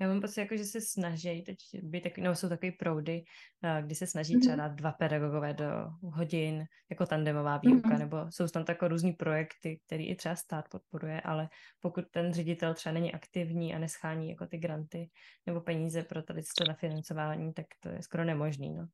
[0.00, 3.24] Já mám pocit, jako, že se snaží, teď by tak, no, jsou takové proudy,
[3.64, 4.58] eh, kdy se snaží třeba mhm.
[4.58, 5.66] dát dva pedagogové do
[6.02, 7.98] hodin, jako tandemová výuka, mm-hmm.
[7.98, 11.48] nebo jsou tam takové různý projekty, které i třeba stát podporuje, ale
[11.80, 15.10] pokud ten ředitel třeba není aktivní a neschání jako ty granty
[15.46, 18.74] nebo peníze pro tady to na financování, tak to je skoro nemožný.
[18.74, 18.86] No.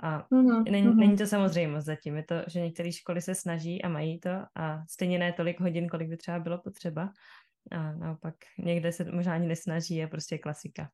[0.00, 0.70] A mm-hmm.
[0.70, 2.16] není, není to samozřejmost zatím.
[2.16, 5.88] Je to, že některé školy se snaží a mají to a stejně ne tolik hodin,
[5.88, 7.10] kolik by třeba bylo potřeba.
[7.70, 10.90] A naopak někde se možná ani nesnaží, je prostě klasika.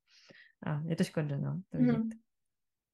[0.67, 1.99] A je to škoda, no, to vidět.
[1.99, 2.11] Mm.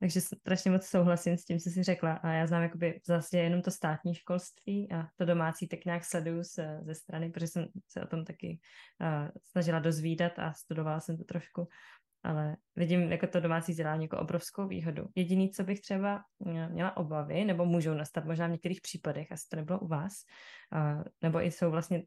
[0.01, 2.13] Takže strašně moc souhlasím s tím, co jsi řekla.
[2.13, 6.43] A já znám jakoby zase jenom to státní školství a to domácí tak nějak sleduju
[6.43, 8.61] ze, ze strany, protože jsem se o tom taky
[9.01, 11.69] uh, snažila dozvídat a studovala jsem to trošku
[12.25, 15.09] ale vidím jako to domácí vzdělání jako obrovskou výhodu.
[15.15, 16.23] Jediný, co bych třeba
[16.69, 20.13] měla obavy, nebo můžou nastat možná v některých případech, asi to nebylo u vás,
[20.73, 22.03] a, nebo i jsou vlastně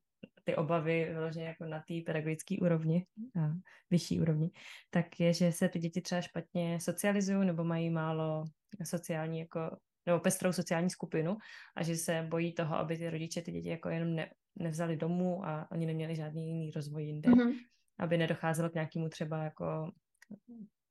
[0.47, 3.05] ty obavy vyloženě jako na té pedagogické úrovni,
[3.41, 3.51] a
[3.91, 4.51] vyšší úrovni,
[4.89, 8.45] tak je, že se ty děti třeba špatně socializují nebo mají málo
[8.83, 11.37] sociální jako nebo pestrou sociální skupinu
[11.75, 15.45] a že se bojí toho, aby ty rodiče ty děti jako jenom ne, nevzali domů
[15.45, 17.53] a oni neměli žádný jiný rozvoj jinde, mm-hmm.
[17.99, 19.91] aby nedocházelo k nějakému třeba jako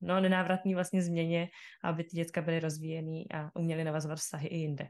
[0.01, 1.49] no, nenávratný vlastně změně,
[1.85, 4.89] aby ty děcka byly rozvíjený a uměly navazovat vztahy i jinde.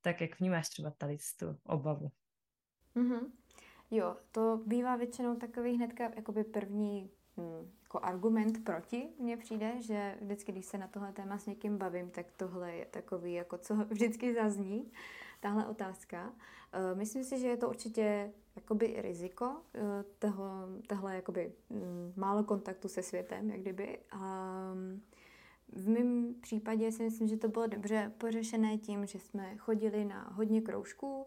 [0.00, 2.10] Tak jak vnímáš třeba tady tu obavu?
[2.96, 3.20] Mm-hmm.
[3.90, 10.18] Jo, to bývá většinou takový hnedka jakoby první hm, jako argument proti mně přijde, že
[10.20, 13.74] vždycky, když se na tohle téma s někým bavím, tak tohle je takový, jako co
[13.90, 14.92] vždycky zazní,
[15.40, 16.32] tahle otázka.
[16.72, 19.80] Eh, myslím si, že je to určitě jakoby riziko eh,
[20.18, 20.44] toho,
[20.86, 23.98] tohle jakoby hm, málo kontaktu se světem, jak kdyby.
[24.10, 24.18] A
[24.74, 25.00] hm,
[25.72, 30.30] v mém případě si myslím, že to bylo dobře pořešené tím, že jsme chodili na
[30.34, 31.26] hodně kroužků,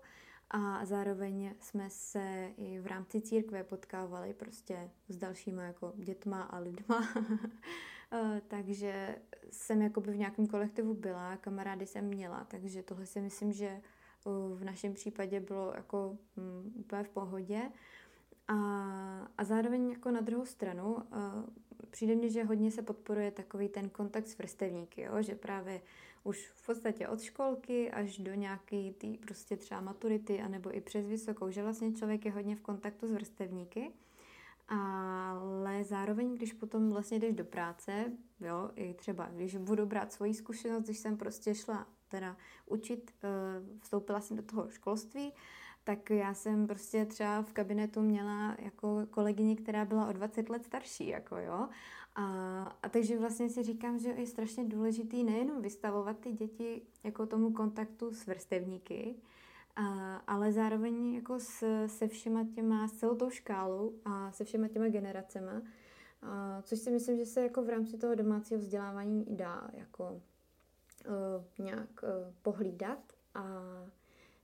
[0.54, 6.58] a zároveň jsme se i v rámci církve potkávali prostě s dalšíma jako dětma a
[6.60, 7.08] lidma.
[8.14, 9.16] Eh, takže
[9.52, 13.82] jsem jakoby v nějakém kolektivu byla, kamarády jsem měla, takže tohle si myslím, že eh,
[14.56, 17.72] v našem případě bylo jako um, úplně v pohodě.
[18.48, 18.58] A,
[19.38, 21.02] a zároveň jako na druhou stranu uh,
[21.90, 25.22] přijde mně, že hodně se podporuje takový ten kontakt s vrstevníky, jo?
[25.22, 25.82] že právě
[26.24, 31.08] už v podstatě od školky až do nějaký tý prostě třeba maturity, anebo i přes
[31.08, 33.92] vysokou, že vlastně člověk je hodně v kontaktu s vrstevníky,
[34.68, 40.34] ale zároveň, když potom vlastně jdeš do práce, jo, i třeba, když budu brát svoji
[40.34, 43.28] zkušenost, když jsem prostě šla teda učit, eh,
[43.82, 45.34] vstoupila jsem do toho školství,
[45.84, 50.66] tak já jsem prostě třeba v kabinetu měla jako kolegyni, která byla o 20 let
[50.66, 51.70] starší, jako jo.
[52.16, 57.26] A, a takže vlastně si říkám, že je strašně důležitý nejenom vystavovat ty děti jako
[57.26, 59.16] tomu kontaktu s vrstevníky,
[59.76, 64.68] a, ale zároveň jako s, se všema těma, s celou tou škálou a se všema
[64.68, 65.62] těma generacema,
[66.22, 70.22] a, což si myslím, že se jako v rámci toho domácího vzdělávání dá jako
[71.08, 73.00] uh, nějak uh, pohlídat
[73.34, 73.44] a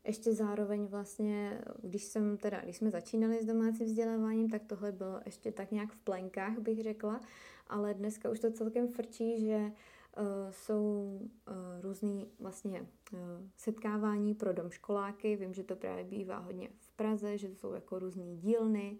[0.08, 5.20] ještě zároveň vlastně, když jsem teda, když jsme začínali s domácím vzděláváním, tak tohle bylo
[5.26, 7.22] ještě tak nějak v plenkách, bych řekla,
[7.68, 11.20] ale dneska už to celkem frčí, že uh, jsou
[11.84, 12.82] uh, vlastně
[13.14, 13.20] uh,
[13.58, 15.36] setkávání pro domškoláky.
[15.36, 19.00] Vím, že to právě bývá hodně v Praze, že to jsou jako různý dílny,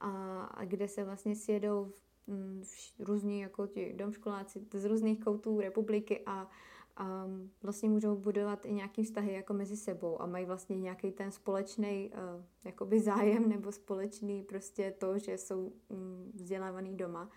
[0.00, 1.92] a, a kde se vlastně sjedou
[2.26, 2.62] mm,
[2.98, 6.50] různí jako ti domškoláci z různých koutů republiky a
[6.98, 7.26] a
[7.62, 12.10] vlastně můžou budovat i nějaký vztahy jako mezi sebou a mají vlastně nějaký ten společný
[12.12, 17.30] uh, jakoby zájem nebo společný prostě to, že jsou um, vzdělávaný doma.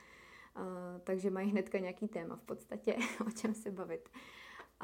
[0.55, 0.63] Uh,
[1.03, 2.95] takže mají hnedka nějaký téma v podstatě,
[3.27, 4.09] o čem se bavit.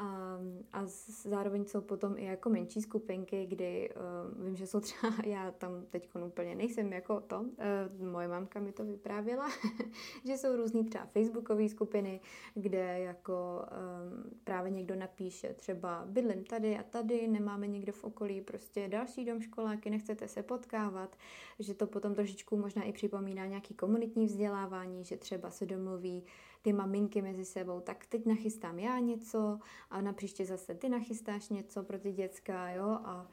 [0.00, 0.38] A,
[0.72, 0.82] a
[1.22, 5.84] zároveň jsou potom i jako menší skupinky, kdy uh, vím, že jsou třeba, já tam
[5.90, 9.48] teď úplně nejsem jako to, uh, moje mamka mi to vyprávěla,
[10.26, 12.20] že jsou různý třeba facebookové skupiny,
[12.54, 18.40] kde jako um, právě někdo napíše třeba bydlím tady a tady, nemáme někdo v okolí
[18.40, 21.16] prostě další dom školáky, nechcete se potkávat,
[21.58, 26.24] že to potom trošičku možná i připomíná nějaký komunitní vzdělávání, že třeba se domluví
[26.62, 29.58] ty maminky mezi sebou, tak teď nachystám já něco
[29.90, 33.26] a na příště zase ty nachystáš něco pro ty děcka, jo, a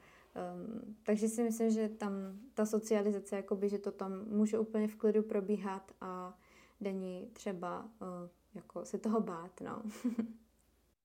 [0.54, 2.12] um, takže si myslím, že tam
[2.54, 6.38] ta socializace, jakoby, že to tam může úplně v klidu probíhat a
[6.80, 8.08] není třeba uh,
[8.54, 9.82] jako se toho bát, no.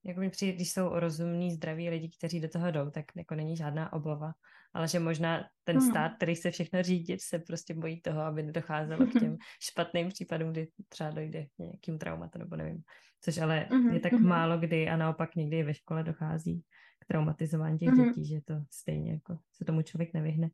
[0.03, 3.57] jako mi přijde, když jsou rozumní, zdraví lidi, kteří do toho jdou, tak jako není
[3.57, 4.33] žádná obava.
[4.73, 5.89] Ale že možná ten hmm.
[5.89, 10.51] stát, který se všechno řídit, se prostě bojí toho, aby nedocházelo k těm špatným případům,
[10.51, 12.83] kdy třeba dojde k nějakým traumatu, nebo nevím.
[13.21, 13.93] Což ale mm-hmm.
[13.93, 14.27] je tak mm-hmm.
[14.27, 16.63] málo kdy a naopak někdy ve škole dochází
[16.99, 18.07] k traumatizování těch mm-hmm.
[18.07, 20.49] dětí, že to stejně jako se tomu člověk nevyhne.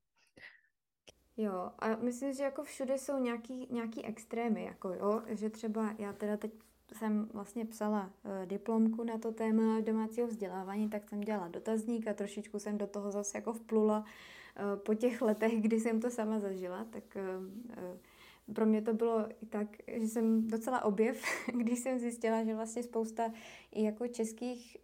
[1.37, 6.13] Jo, a myslím, že jako všude jsou nějaký, nějaký extrémy, jako jo, že třeba já
[6.13, 6.51] teda teď
[6.93, 12.13] jsem vlastně psala uh, diplomku na to téma domácího vzdělávání, tak jsem dělala dotazník a
[12.13, 16.39] trošičku jsem do toho zase jako vplula uh, po těch letech, kdy jsem to sama
[16.39, 21.23] zažila, tak uh, pro mě to bylo i tak, že jsem docela objev,
[21.53, 23.31] když jsem zjistila, že vlastně spousta
[23.71, 24.77] i jako českých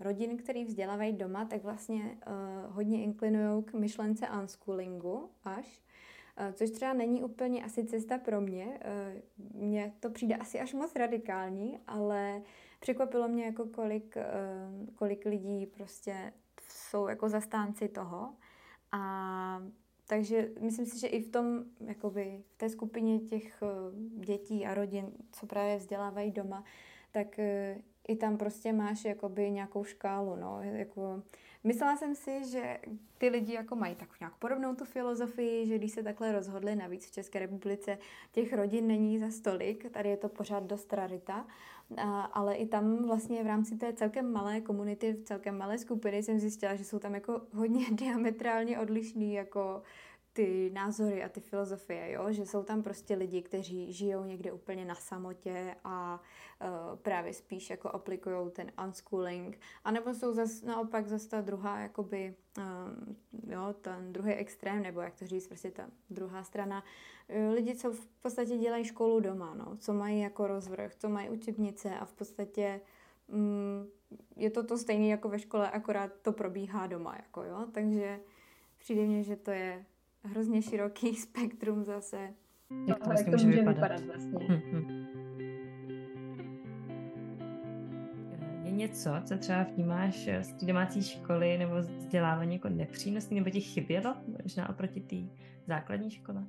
[0.00, 2.18] rodin, který vzdělávají doma, tak vlastně
[2.68, 5.85] hodně inklinují k myšlence unschoolingu až.
[6.36, 8.78] Eh, což třeba není úplně asi cesta pro mě.
[8.80, 9.22] Eh,
[9.54, 12.42] mně to přijde asi až moc radikální, ale
[12.80, 14.26] překvapilo mě, jako kolik, eh,
[14.94, 16.32] kolik lidí prostě
[16.68, 18.34] jsou jako zastánci toho.
[18.92, 19.62] A
[20.08, 23.62] takže myslím si, že i v tom, jakoby, v té skupině těch
[24.16, 26.64] dětí a rodin, co právě vzdělávají doma,
[27.12, 27.40] tak
[28.08, 31.22] i tam prostě máš jakoby nějakou škálu, no, jako
[31.66, 32.78] Myslela jsem si, že
[33.18, 37.06] ty lidi jako mají tak nějak podobnou tu filozofii, že když se takhle rozhodli, navíc
[37.06, 37.98] v České republice
[38.32, 41.46] těch rodin není za stolik, tady je to pořád dost rarita,
[42.32, 46.38] ale i tam vlastně v rámci té celkem malé komunity, v celkem malé skupiny jsem
[46.38, 49.82] zjistila, že jsou tam jako hodně diametrálně odlišný jako
[50.36, 52.32] ty názory a ty filozofie, jo?
[52.32, 56.20] že jsou tam prostě lidi, kteří žijou někde úplně na samotě a
[56.60, 62.34] uh, právě spíš jako aplikují ten unschooling, anebo jsou zas, naopak zase ta druhá, jakoby,
[62.58, 63.16] um,
[63.52, 66.84] jo, ten druhý extrém, nebo jak to říct, prostě ta druhá strana,
[67.28, 71.30] uh, lidi, co v podstatě dělají školu doma, no, co mají jako rozvrh, co mají
[71.30, 72.80] učebnice a v podstatě
[73.26, 73.88] um,
[74.36, 78.20] je to to stejné jako ve škole, akorát to probíhá doma, jako jo, takže
[78.78, 79.84] přijde mně, že to je
[80.26, 82.34] hrozně široký spektrum zase.
[82.86, 83.74] Jak to vlastně může, může vypadat?
[83.74, 84.46] vypadat vlastně.
[84.48, 85.06] Hm, hm.
[88.64, 93.60] Je něco, co třeba vnímáš z té domácí školy nebo vzdělávání jako nepřínosný, nebo ti
[93.60, 95.16] chybělo možná oproti té
[95.66, 96.46] základní škole?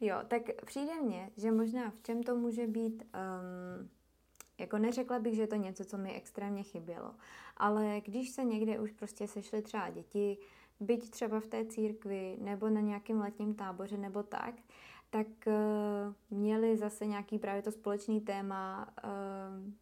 [0.00, 3.88] Jo, tak přijde mně, že možná v čem to může být, um,
[4.58, 7.14] jako neřekla bych, že je to něco, co mi extrémně chybělo,
[7.56, 10.38] ale když se někde už prostě sešly třeba děti,
[10.80, 14.54] byť třeba v té církvi nebo na nějakém letním táboře nebo tak,
[15.10, 19.72] tak uh, měli zase nějaký právě to společný téma uh,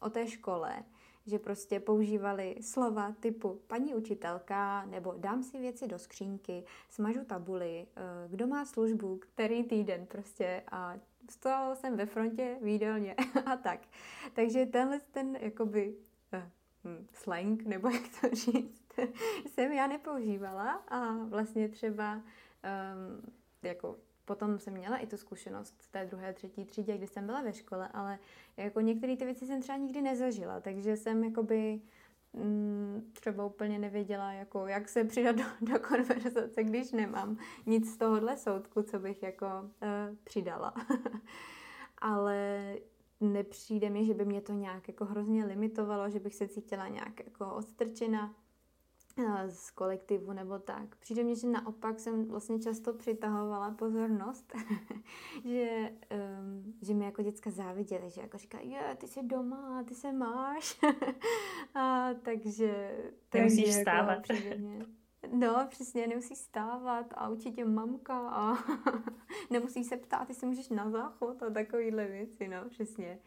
[0.00, 0.84] o té škole,
[1.26, 7.86] že prostě používali slova typu paní učitelka nebo dám si věci do skřínky, smažu tabuly,
[7.96, 10.94] uh, kdo má službu, který týden prostě a
[11.30, 13.14] stál jsem ve frontě výdelně
[13.46, 13.80] a tak.
[14.32, 15.94] Takže tenhle ten jakoby
[16.32, 16.40] uh,
[17.12, 18.89] slang, nebo jak to říct,
[19.46, 23.32] jsem já nepoužívala a vlastně třeba um,
[23.62, 27.42] jako potom jsem měla i tu zkušenost v té druhé, třetí třídě, kdy jsem byla
[27.42, 28.18] ve škole, ale
[28.56, 31.80] jako některé ty věci jsem třeba nikdy nezažila, takže jsem jakoby
[32.32, 37.36] mm, třeba úplně nevěděla, jako, jak se přidat do, do konverzace, když nemám
[37.66, 40.74] nic z tohohle soudku, co bych jako uh, přidala.
[41.98, 42.74] ale
[43.20, 47.20] nepřijde mi, že by mě to nějak jako hrozně limitovalo, že bych se cítila nějak
[47.24, 48.34] jako odstrčena
[49.48, 50.96] z kolektivu nebo tak.
[50.96, 54.52] Přijde mně, že naopak jsem vlastně často přitahovala pozornost,
[55.44, 55.92] že,
[56.40, 60.12] um, že mi jako děcka záviděli, že jako říkají, je, ty jsi doma, ty se
[60.12, 60.80] máš.
[61.74, 62.98] a takže...
[63.34, 64.18] Nemusíš jako stávat.
[64.28, 64.86] Mě,
[65.32, 68.58] no, přesně, nemusíš stávat a určitě mamka a
[69.50, 73.18] nemusíš se ptát, ty se můžeš na záchod a takovýhle věci, no, přesně.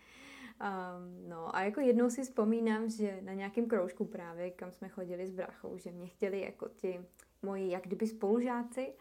[0.62, 5.28] Um, no a jako jednou si vzpomínám, že na nějakém kroužku právě, kam jsme chodili
[5.28, 7.06] s brachou, že mě chtěli jako ti
[7.42, 8.94] moji jak kdyby spolužáci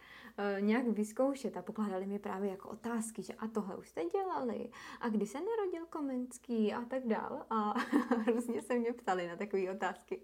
[0.60, 5.08] nějak vyzkoušet a pokládali mi právě jako otázky, že a tohle už jste dělali a
[5.08, 7.74] kdy se narodil Komenský a tak dál a
[8.26, 10.20] různě se mě ptali na takové otázky.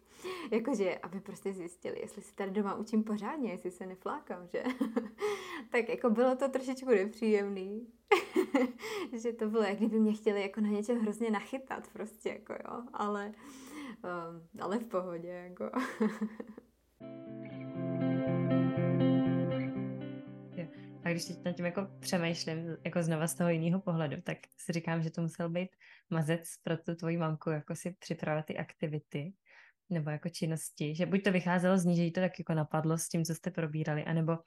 [0.50, 4.64] Jakože, aby prostě zjistili, jestli se tady doma učím pořádně, jestli se neflákám, že?
[5.70, 7.88] tak jako bylo to trošičku nepříjemný,
[9.12, 12.82] že to bylo, jak kdyby mě chtěli jako na něčem hrozně nachytat prostě, jako jo,
[12.92, 13.32] ale,
[14.04, 15.70] um, ale v pohodě, jako.
[21.08, 24.72] A když teď nad tím jako přemýšlím jako znova z toho jiného pohledu, tak si
[24.72, 25.68] říkám, že to musel být
[26.10, 29.32] mazec pro tu tvoji mamku, jako si připravit ty aktivity
[29.90, 32.98] nebo jako činnosti, že buď to vycházelo z ní, že jí to tak jako napadlo
[32.98, 34.38] s tím, co jste probírali, anebo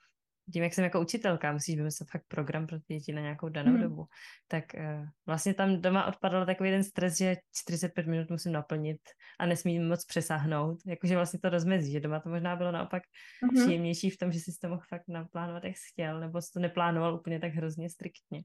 [0.52, 3.72] tím, jak jsem jako učitelka, musíš vymyslet fakt program pro ty děti na nějakou danou
[3.72, 3.82] hmm.
[3.82, 4.06] dobu,
[4.48, 9.02] tak uh, vlastně tam doma odpadl takový ten stres, že 45 minut musím naplnit
[9.40, 10.78] a nesmí moc přesáhnout.
[10.88, 13.04] Jakože vlastně to rozmezí, že doma to možná bylo naopak
[13.44, 13.64] hmm.
[13.64, 16.60] příjemnější v tom, že jsi to mohl fakt naplánovat, jak jsi chtěl, nebo jsi to
[16.60, 18.42] neplánoval úplně tak hrozně striktně.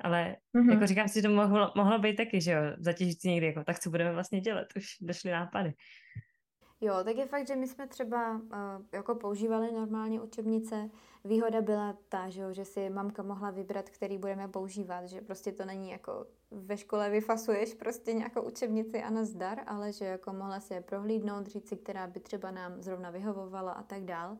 [0.00, 0.70] Ale mm-hmm.
[0.70, 3.78] jako říkám si, že to mohlo, mohlo být taky, že jo, zatěžující někdy, jako tak
[3.78, 5.72] co budeme vlastně dělat, už došly nápady.
[6.80, 8.40] Jo, tak je fakt, že my jsme třeba uh,
[8.92, 10.90] jako používali normálně učebnice.
[11.24, 15.52] Výhoda byla ta, že, jo, že si mamka mohla vybrat, který budeme používat, že prostě
[15.52, 20.60] to není jako ve škole vyfasuješ prostě nějakou učebnici a nazdar, ale že jako mohla
[20.60, 24.38] si je prohlídnout, říct si, která by třeba nám zrovna vyhovovala a tak dál.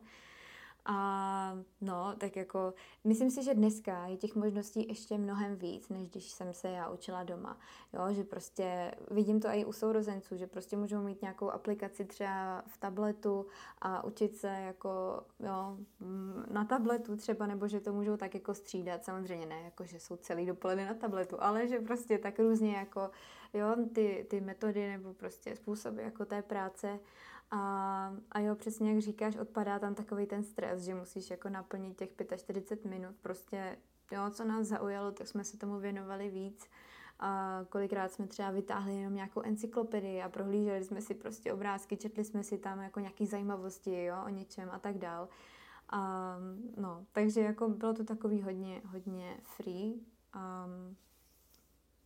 [0.85, 2.73] A no, tak jako,
[3.03, 6.89] myslím si, že dneska je těch možností ještě mnohem víc, než když jsem se já
[6.89, 7.57] učila doma.
[7.93, 12.63] Jo, že prostě vidím to i u sourozenců, že prostě můžou mít nějakou aplikaci třeba
[12.67, 13.45] v tabletu
[13.81, 18.53] a učit se jako, jo, mm, na tabletu třeba, nebo že to můžou tak jako
[18.53, 19.03] střídat.
[19.05, 23.11] Samozřejmě ne, jako že jsou celý dopoledne na tabletu, ale že prostě tak různě jako,
[23.53, 26.99] jo, ty, ty metody nebo prostě způsoby jako té práce
[27.51, 31.97] a, a jo, přesně jak říkáš, odpadá tam takový ten stres, že musíš jako naplnit
[31.97, 33.15] těch 45 minut.
[33.21, 33.77] Prostě,
[34.11, 36.69] jo, co nás zaujalo, tak jsme se tomu věnovali víc.
[37.19, 42.23] A kolikrát jsme třeba vytáhli jenom nějakou encyklopedii a prohlíželi jsme si prostě obrázky, četli
[42.23, 45.29] jsme si tam jako nějaké zajímavosti, jo, o něčem a tak dál.
[45.89, 46.35] A,
[46.77, 49.93] no, takže jako bylo to takový hodně, hodně free,
[50.35, 50.95] um,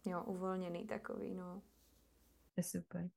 [0.06, 1.62] jo, uvolněný takový, no.
[2.58, 3.10] Je super.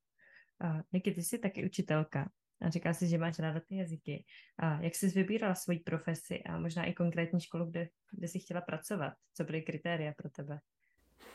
[0.65, 2.31] Uh, Niky, ty jsi taky učitelka
[2.61, 4.25] a říká si, že máš ráda ty jazyky.
[4.59, 8.61] A jak jsi vybírala svoji profesi a možná i konkrétní školu, kde, kde jsi chtěla
[8.61, 9.13] pracovat?
[9.35, 10.61] Co byly kritéria pro tebe?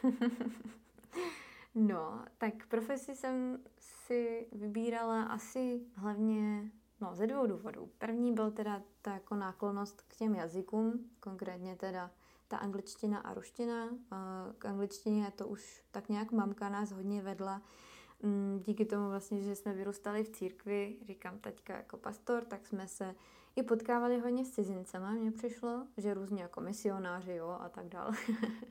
[1.76, 7.92] no, tak profesi jsem si vybírala asi hlavně no, ze dvou důvodů.
[7.98, 12.12] První byl teda ta jako náklonost k těm jazykům, konkrétně teda
[12.48, 13.90] ta angličtina a ruština.
[14.58, 17.62] K angličtině to už tak nějak mamka nás hodně vedla,
[18.60, 23.16] díky tomu vlastně, že jsme vyrůstali v církvi, říkám teďka jako pastor, tak jsme se
[23.56, 28.12] i potkávali hodně s cizincema, mně přišlo, že různě jako misionáři, jo, a tak dále.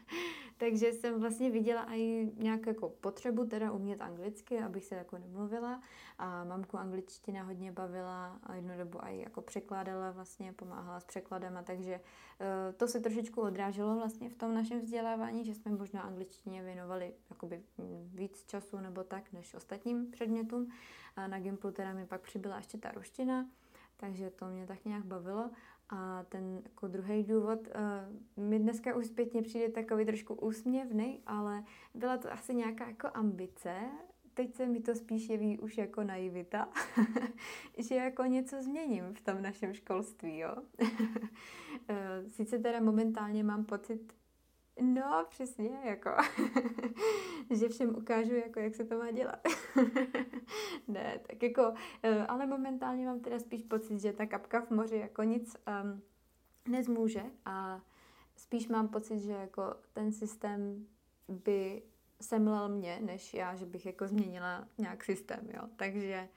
[0.59, 5.81] Takže jsem vlastně viděla i nějak jako potřebu teda umět anglicky, abych se jako nemluvila
[6.19, 11.59] a mamku angličtina hodně bavila a jednu dobu i jako překládala vlastně, pomáhala s překladem
[11.65, 16.63] takže uh, to se trošičku odráželo vlastně v tom našem vzdělávání, že jsme možná angličtině
[16.63, 17.63] věnovali jakoby
[18.15, 20.73] víc času nebo tak, než ostatním předmětům.
[21.17, 23.47] A na Gimplu teda mi pak přibyla ještě ta ruština,
[24.01, 25.51] takže to mě tak nějak bavilo.
[25.89, 27.59] A ten jako druhý důvod
[28.37, 33.09] uh, mi dneska už zpětně přijde takový trošku úsměvný, ale byla to asi nějaká jako
[33.15, 33.77] ambice.
[34.35, 36.69] Teď se mi to spíš jeví už jako naivita,
[37.79, 40.57] že jako něco změním v tom našem školství, jo.
[41.89, 44.13] Eh, sice teda momentálně mám pocit,
[44.81, 46.11] No, přesně, jako,
[47.51, 49.41] že všem ukážu, jako, jak se to má dělat.
[50.89, 54.97] ne, tak jako, eh, ale momentálně mám teda spíš pocit, že ta kapka v moři
[54.97, 56.03] jako nic um,
[56.73, 57.81] nezmůže a
[58.37, 60.87] spíš mám pocit, že jako ten systém
[61.29, 61.83] by
[62.21, 65.63] semlel mě, než já, že bych jako změnila nějak systém, jo.
[65.77, 66.29] Takže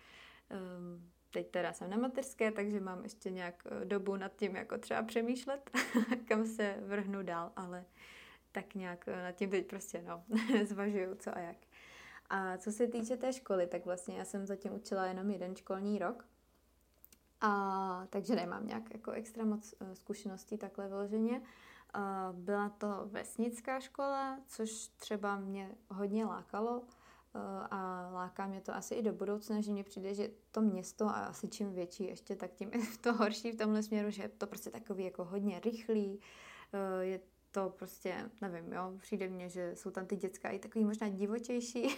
[0.51, 4.77] um, teď teda jsem na mateřské, takže mám ještě nějak eh, dobu nad tím jako
[4.77, 5.69] třeba přemýšlet,
[6.27, 7.85] kam se vrhnu dál, ale
[8.53, 10.23] tak nějak eh, nad tím teď prostě no,
[10.65, 11.57] zvažuju co a jak.
[12.29, 15.99] A co se týče té školy, tak vlastně já jsem zatím učila jenom jeden školní
[15.99, 16.25] rok,
[17.41, 21.41] a, takže nemám nějak jako extra moc uh, zkušeností takhle vyloženě.
[22.31, 26.85] Byla to vesnická škola, což třeba mě hodně lákalo uh,
[27.71, 31.11] a láká mě to asi i do budoucna, že mně přijde, že to město a
[31.11, 34.47] asi čím větší ještě, tak tím je to horší v tomhle směru, že je to
[34.47, 36.19] prostě takový jako hodně rychlý,
[37.01, 37.19] je
[37.53, 41.87] to prostě, nevím, jo, přijde mně, že jsou tam ty děcka i takový možná divočejší.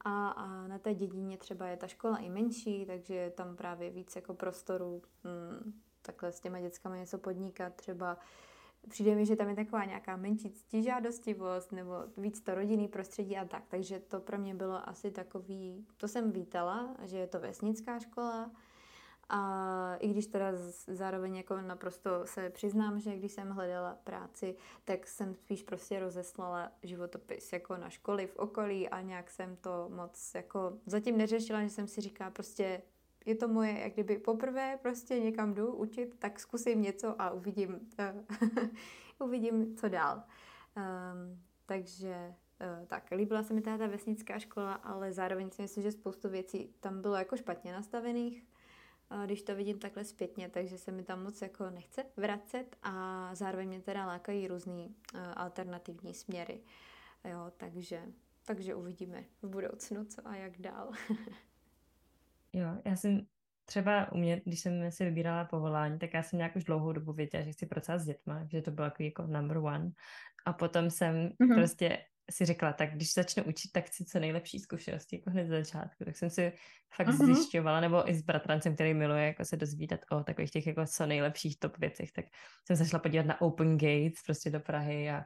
[0.00, 3.90] A, a na té dědině třeba je ta škola i menší, takže je tam právě
[3.90, 8.18] víc jako prostoru hmm, takhle s těma dětskami něco podnikat, třeba
[8.88, 13.44] přijde mi, že tam je taková nějaká menší ctižádostivost nebo víc to rodinný prostředí a
[13.44, 17.98] tak, takže to pro mě bylo asi takový, to jsem vítala, že je to vesnická
[17.98, 18.50] škola,
[19.28, 20.52] a i když teda
[20.86, 26.72] zároveň jako naprosto se přiznám, že když jsem hledala práci, tak jsem spíš prostě rozeslala
[26.82, 31.70] životopis jako na školy v okolí a nějak jsem to moc jako zatím neřešila, že
[31.70, 32.82] jsem si říkala prostě
[33.26, 37.80] je to moje, jak kdyby poprvé prostě někam jdu učit, tak zkusím něco a uvidím,
[39.18, 40.22] uvidím, co dál.
[40.76, 42.34] Um, takže
[42.80, 46.28] uh, tak, líbila se mi teda ta vesnická škola, ale zároveň si myslím, že spoustu
[46.28, 48.44] věcí tam bylo jako špatně nastavených
[49.26, 53.68] když to vidím takhle zpětně, takže se mi tam moc jako nechce vracet a zároveň
[53.68, 54.96] mě teda lákají různý
[55.34, 56.60] alternativní směry.
[57.24, 58.02] Jo, takže,
[58.44, 60.90] takže uvidíme v budoucnu, co a jak dál.
[62.52, 63.26] jo, já jsem
[63.64, 67.12] třeba u mě, když jsem si vybírala povolání, tak já jsem nějak už dlouhou dobu
[67.12, 69.90] věděla, že chci pracovat s dětma, že to bylo jako, jako number one.
[70.46, 71.54] A potom jsem mm-hmm.
[71.54, 71.98] prostě
[72.30, 76.04] si řekla, tak když začnu učit, tak chci co nejlepší zkušenosti, jako hned ze začátku.
[76.04, 76.52] Tak jsem si
[76.94, 77.34] fakt uh-huh.
[77.34, 81.06] zjišťovala, nebo i s bratrancem, který miluje jako se dozvídat o takových těch jako co
[81.06, 82.24] nejlepších top věcech, tak
[82.66, 85.24] jsem se šla podívat na Open Gates prostě do Prahy a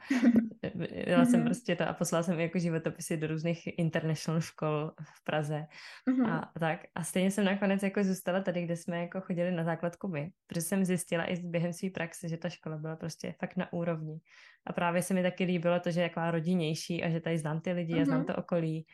[0.91, 5.67] jela jsem prostě to a poslala jsem jako životopisy do různých international škol v Praze
[6.09, 6.33] uh-huh.
[6.33, 6.81] a tak.
[6.95, 10.61] A stejně jsem nakonec jako zůstala tady, kde jsme jako chodili na základku my, protože
[10.61, 14.21] jsem zjistila i během své praxe, že ta škola byla prostě fakt na úrovni.
[14.67, 17.61] A právě se mi taky líbilo to, že je taková rodinnější a že tady znám
[17.61, 18.03] ty lidi uh-huh.
[18.03, 18.87] a znám to okolí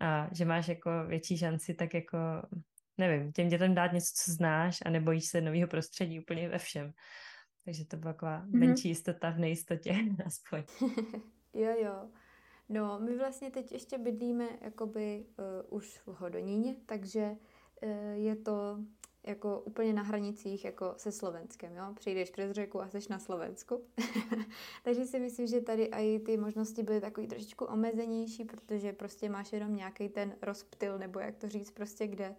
[0.00, 2.18] a že máš jako větší šanci tak jako,
[2.98, 6.92] nevím, těm dětem dát něco, co znáš a nebojíš se nového prostředí úplně ve všem.
[7.64, 8.58] Takže to byla taková mm-hmm.
[8.58, 9.96] menší jistota v nejistotě
[10.26, 10.62] aspoň.
[11.54, 12.08] jo, jo.
[12.68, 15.26] No, my vlastně teď ještě bydlíme jakoby
[15.68, 17.30] uh, už v Hodoníně, takže
[17.82, 18.78] uh, je to
[19.24, 21.84] jako úplně na hranicích jako se Slovenskem, jo?
[21.94, 23.84] Přijdeš přes řeku a jsi na Slovensku.
[24.82, 29.52] Takže si myslím, že tady i ty možnosti byly takový trošičku omezenější, protože prostě máš
[29.52, 32.36] jenom nějaký ten rozptyl, nebo jak to říct, prostě kde,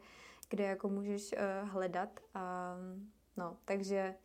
[0.50, 2.20] kde jako můžeš uh, hledat.
[2.34, 2.76] A,
[3.38, 4.16] no, takže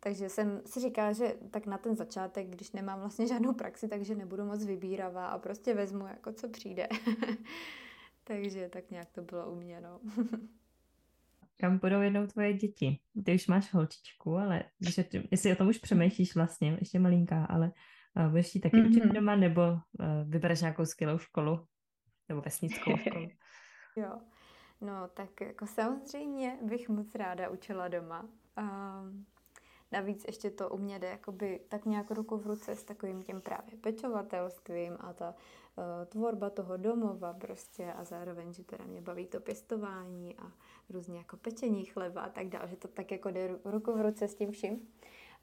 [0.00, 4.14] takže jsem si říkala, že tak na ten začátek, když nemám vlastně žádnou praxi, takže
[4.14, 6.88] nebudu moc vybíravá a prostě vezmu jako co přijde.
[8.24, 10.00] takže tak nějak to bylo u mě, no.
[11.60, 12.98] Kam budou jednou tvoje děti.
[13.24, 14.64] Ty už máš holčičku, ale
[15.10, 17.72] ty, jestli o tom už přemýšlíš vlastně, ještě malinká, ale
[18.16, 18.90] uh, budeš ji taky mm-hmm.
[18.90, 19.78] učit doma, nebo uh,
[20.28, 21.66] vybereš nějakou skvělou školu,
[22.28, 23.28] nebo vesnickou školu?
[23.96, 24.20] jo,
[24.80, 28.28] no tak jako samozřejmě bych moc ráda učila doma.
[28.58, 29.26] Um,
[29.92, 33.40] Navíc ještě to u mě jde jakoby tak nějak ruku v ruce s takovým tím
[33.40, 35.34] právě pečovatelstvím a ta
[35.76, 40.52] uh, tvorba toho domova prostě a zároveň, že teda mě baví to pěstování a
[40.90, 44.28] různě jako pečení chleba a tak dále, že to tak jako jde ruku v ruce
[44.28, 44.88] s tím vším.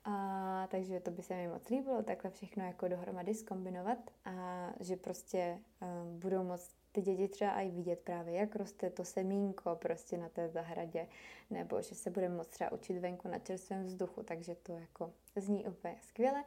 [0.04, 4.96] A, takže to by se mi moc líbilo, takhle všechno jako dohromady skombinovat a že
[4.96, 10.18] prostě uh, budou moc ty děti třeba i vidět právě, jak roste to semínko prostě
[10.18, 11.08] na té zahradě,
[11.50, 15.66] nebo že se budeme moct třeba učit venku na čerstvém vzduchu, takže to jako zní
[15.66, 16.44] úplně skvěle,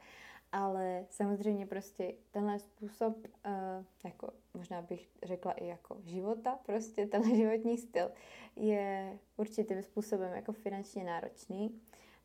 [0.53, 7.37] ale samozřejmě prostě tenhle způsob, uh, jako možná bych řekla i jako života, prostě tenhle
[7.37, 8.11] životní styl
[8.57, 11.81] je určitým způsobem jako finančně náročný,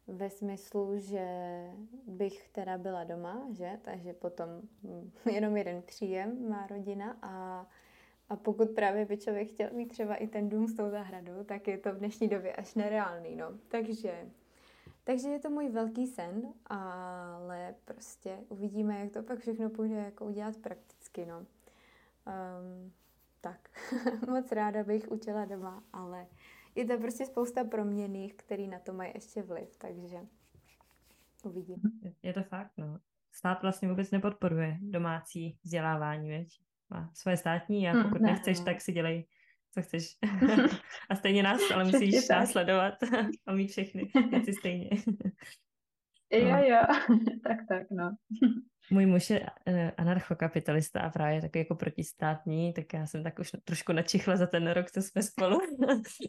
[0.07, 1.27] ve smyslu, že
[2.07, 4.47] bych teda byla doma, že, takže potom
[4.83, 7.65] hm, jenom jeden příjem má rodina a
[8.29, 11.67] a pokud právě by člověk chtěl mít třeba i ten dům s tou zahradou, tak
[11.67, 13.45] je to v dnešní době až nereálný, no.
[13.67, 14.29] Takže,
[15.03, 20.25] takže je to můj velký sen, ale prostě uvidíme, jak to pak všechno půjde jako
[20.25, 21.37] udělat prakticky, no.
[21.39, 22.91] Um,
[23.41, 23.69] tak,
[24.29, 26.27] moc ráda bych učila doma, ale
[26.75, 30.17] je to prostě spousta proměných, který na to mají ještě vliv, takže
[31.43, 31.81] uvidím.
[32.23, 32.99] Je to fakt, no.
[33.31, 36.59] Stát vlastně vůbec nepodporuje domácí vzdělávání, věď?
[36.89, 38.65] Má svoje státní a hm, pokud ne, nechceš, no.
[38.65, 39.25] tak si dělej,
[39.73, 40.17] co chceš.
[41.09, 42.93] a stejně nás, ale musíš následovat
[43.45, 44.89] a mít všechny věci stejně.
[46.31, 46.57] jo, no.
[46.57, 46.81] jo,
[47.43, 48.15] tak, tak, no.
[48.91, 53.51] Můj muž je uh, anarchokapitalista a právě taky jako protistátní, tak já jsem tak už
[53.63, 55.59] trošku načichla za ten rok, co jsme spolu,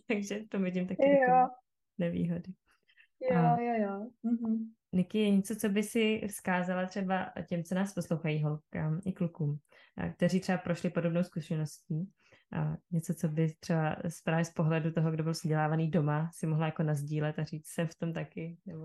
[0.09, 1.49] takže to vidím taky jo.
[1.99, 2.53] nevýhody.
[3.31, 3.61] Jo, a...
[3.61, 4.11] jo, jo.
[4.23, 4.73] Mhm.
[4.95, 9.59] Niky, je něco, co by si vzkázala třeba těm, co nás poslouchají, holkám i klukům,
[10.15, 12.11] kteří třeba prošli podobnou zkušeností?
[12.53, 16.67] A něco, co by třeba právě z pohledu toho, kdo byl vzdělávaný doma, si mohla
[16.67, 18.85] jako nazdílet a říct, jsem v tom taky, nebo...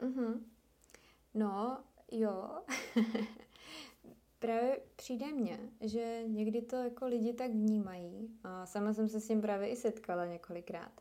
[0.00, 0.40] Mm-hmm.
[1.34, 2.62] No, jo.
[4.38, 9.28] právě přijde mně, že někdy to jako lidi tak vnímají a sama jsem se s
[9.28, 11.00] tím právě i setkala několikrát,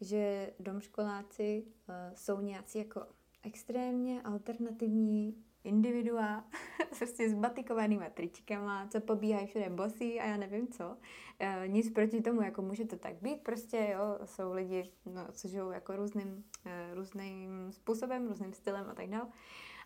[0.00, 3.06] že domškoláci uh, jsou nějací jako
[3.42, 6.44] extrémně alternativní individua,
[6.98, 10.96] prostě s batikovanýma tričkama, co pobíhají všude bosí a já nevím co.
[11.38, 15.48] E, nic proti tomu, jako může to tak být, prostě jo, jsou lidi, no, co
[15.48, 19.28] žijou jako různým, e, různým způsobem, různým stylem a tak dále.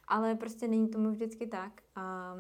[0.09, 1.83] Ale prostě není tomu vždycky tak.
[1.95, 2.35] A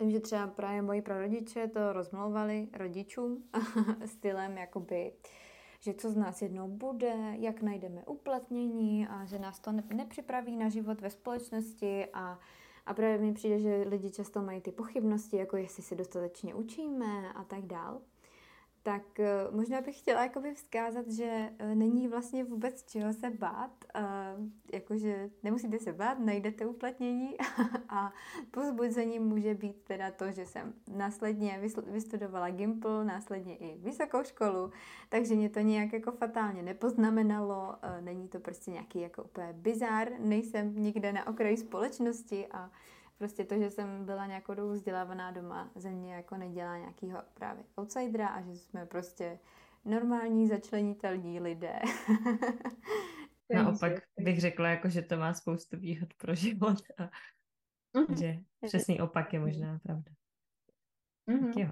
[0.00, 3.44] Vím, že třeba právě moji prarodiče to rozmlouvali rodičům
[4.06, 5.43] stylem jakoby uh,
[5.84, 10.68] že co z nás jednou bude, jak najdeme uplatnění a že nás to nepřipraví na
[10.68, 12.06] život ve společnosti.
[12.12, 12.38] A,
[12.86, 17.32] a právě mi přijde, že lidi často mají ty pochybnosti, jako jestli se dostatečně učíme
[17.32, 18.00] a tak dál
[18.84, 23.70] tak eh, možná bych chtěla jakoby vzkázat, že eh, není vlastně vůbec čeho se bát,
[24.72, 27.36] jakože nemusíte se bát, najdete uplatnění
[27.88, 28.12] a
[28.50, 34.70] pozbuzením může být teda to, že jsem následně vystudovala Gimple, následně i vysokou školu,
[35.08, 40.82] takže mě to nějak jako fatálně nepoznamenalo, není to prostě nějaký jako úplně bizár, nejsem
[40.82, 42.70] nikde na okraji společnosti a
[43.18, 47.64] prostě to, že jsem byla nějakou dobu vzdělávaná doma, ze mě jako nedělá nějakýho právě
[47.80, 49.38] outsidera a že jsme prostě
[49.84, 51.80] normální začlenitelní lidé.
[53.54, 57.10] Naopak bych řekla, jako, že to má spoustu výhod pro život a
[57.98, 58.18] mm-hmm.
[58.18, 60.12] že přesný opak je možná pravda.
[61.28, 61.46] Mm-hmm.
[61.46, 61.70] Tak jo.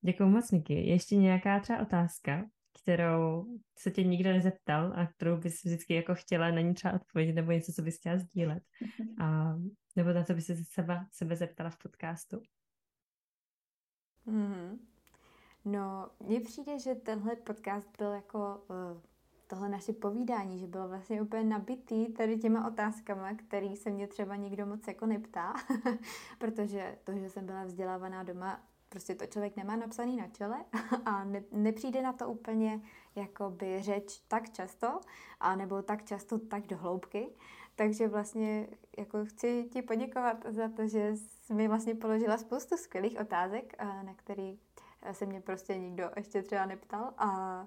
[0.00, 0.74] Děkuji moc, Niky.
[0.74, 2.44] Ještě nějaká třeba otázka,
[2.82, 3.46] kterou
[3.78, 7.52] se tě nikdo nezeptal a kterou bys vždycky jako chtěla na ní třeba odpovědět nebo
[7.52, 8.62] něco, co bys chtěla sdílet?
[9.20, 9.54] A,
[9.96, 12.42] nebo na co bys se sebe, sebe zeptala v podcastu?
[14.26, 14.78] Mm-hmm.
[15.64, 19.00] No, mně přijde, že tenhle podcast byl jako uh,
[19.46, 24.36] tohle naše povídání, že bylo vlastně úplně nabitý tady těma otázkama, který se mě třeba
[24.36, 25.54] nikdo moc jako neptá,
[26.38, 30.64] protože to, že jsem byla vzdělávaná doma, prostě to člověk nemá napsaný na čele
[31.04, 32.80] a ne, nepřijde na to úplně
[33.14, 35.00] jakoby řeč tak často,
[35.40, 37.28] a nebo tak často tak do hloubky.
[37.76, 38.66] Takže vlastně
[38.98, 44.14] jako chci ti poděkovat za to, že jsi mi vlastně položila spoustu skvělých otázek, na
[44.14, 44.58] který
[45.12, 47.66] se mě prostě nikdo ještě třeba neptal a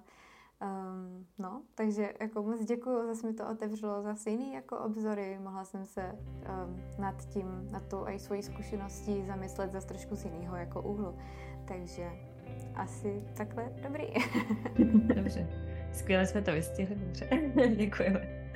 [0.62, 5.64] Um, no, takže jako moc děkuji, zase mi to otevřelo zase jiný jako obzory, mohla
[5.64, 10.56] jsem se um, nad tím, nad tou i svojí zkušeností zamyslet zase trošku z jiného
[10.56, 11.18] jako úhlu.
[11.68, 12.10] Takže
[12.74, 14.06] asi takhle dobrý.
[15.14, 15.48] Dobře,
[15.92, 17.28] skvěle jsme to vystihli, dobře,
[17.76, 18.52] děkujeme.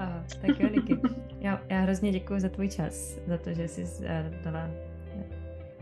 [0.00, 0.98] A, tak jo, Niky,
[1.40, 4.70] já, já hrozně děkuji za tvůj čas, za to, že jsi uh, dala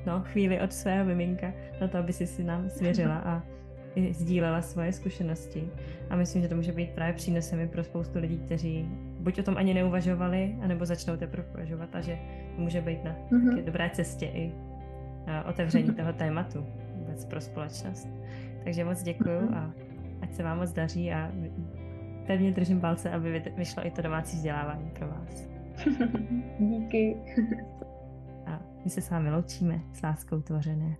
[0.07, 3.43] no, chvíli od svého miminka na to, aby jsi si nám svěřila a
[4.11, 5.69] sdílela svoje zkušenosti.
[6.11, 8.89] A myslím, že to může být právě přínosem i pro spoustu lidí, kteří
[9.21, 12.19] buď o tom ani neuvažovali, anebo začnou teprve uvažovat a že
[12.57, 13.65] to může být na mm-hmm.
[13.65, 14.53] dobré cestě i
[15.49, 18.09] otevření toho tématu vůbec pro společnost.
[18.65, 19.57] Takže moc děkuju mm-hmm.
[19.57, 19.73] a
[20.23, 21.33] ať se vám moc daří a
[22.29, 25.49] pevně držím palce, aby vyšlo i to domácí vzdělávání pro vás.
[26.59, 27.17] Díky.
[28.47, 30.97] A my se s vámi loučíme s láskou tvořené.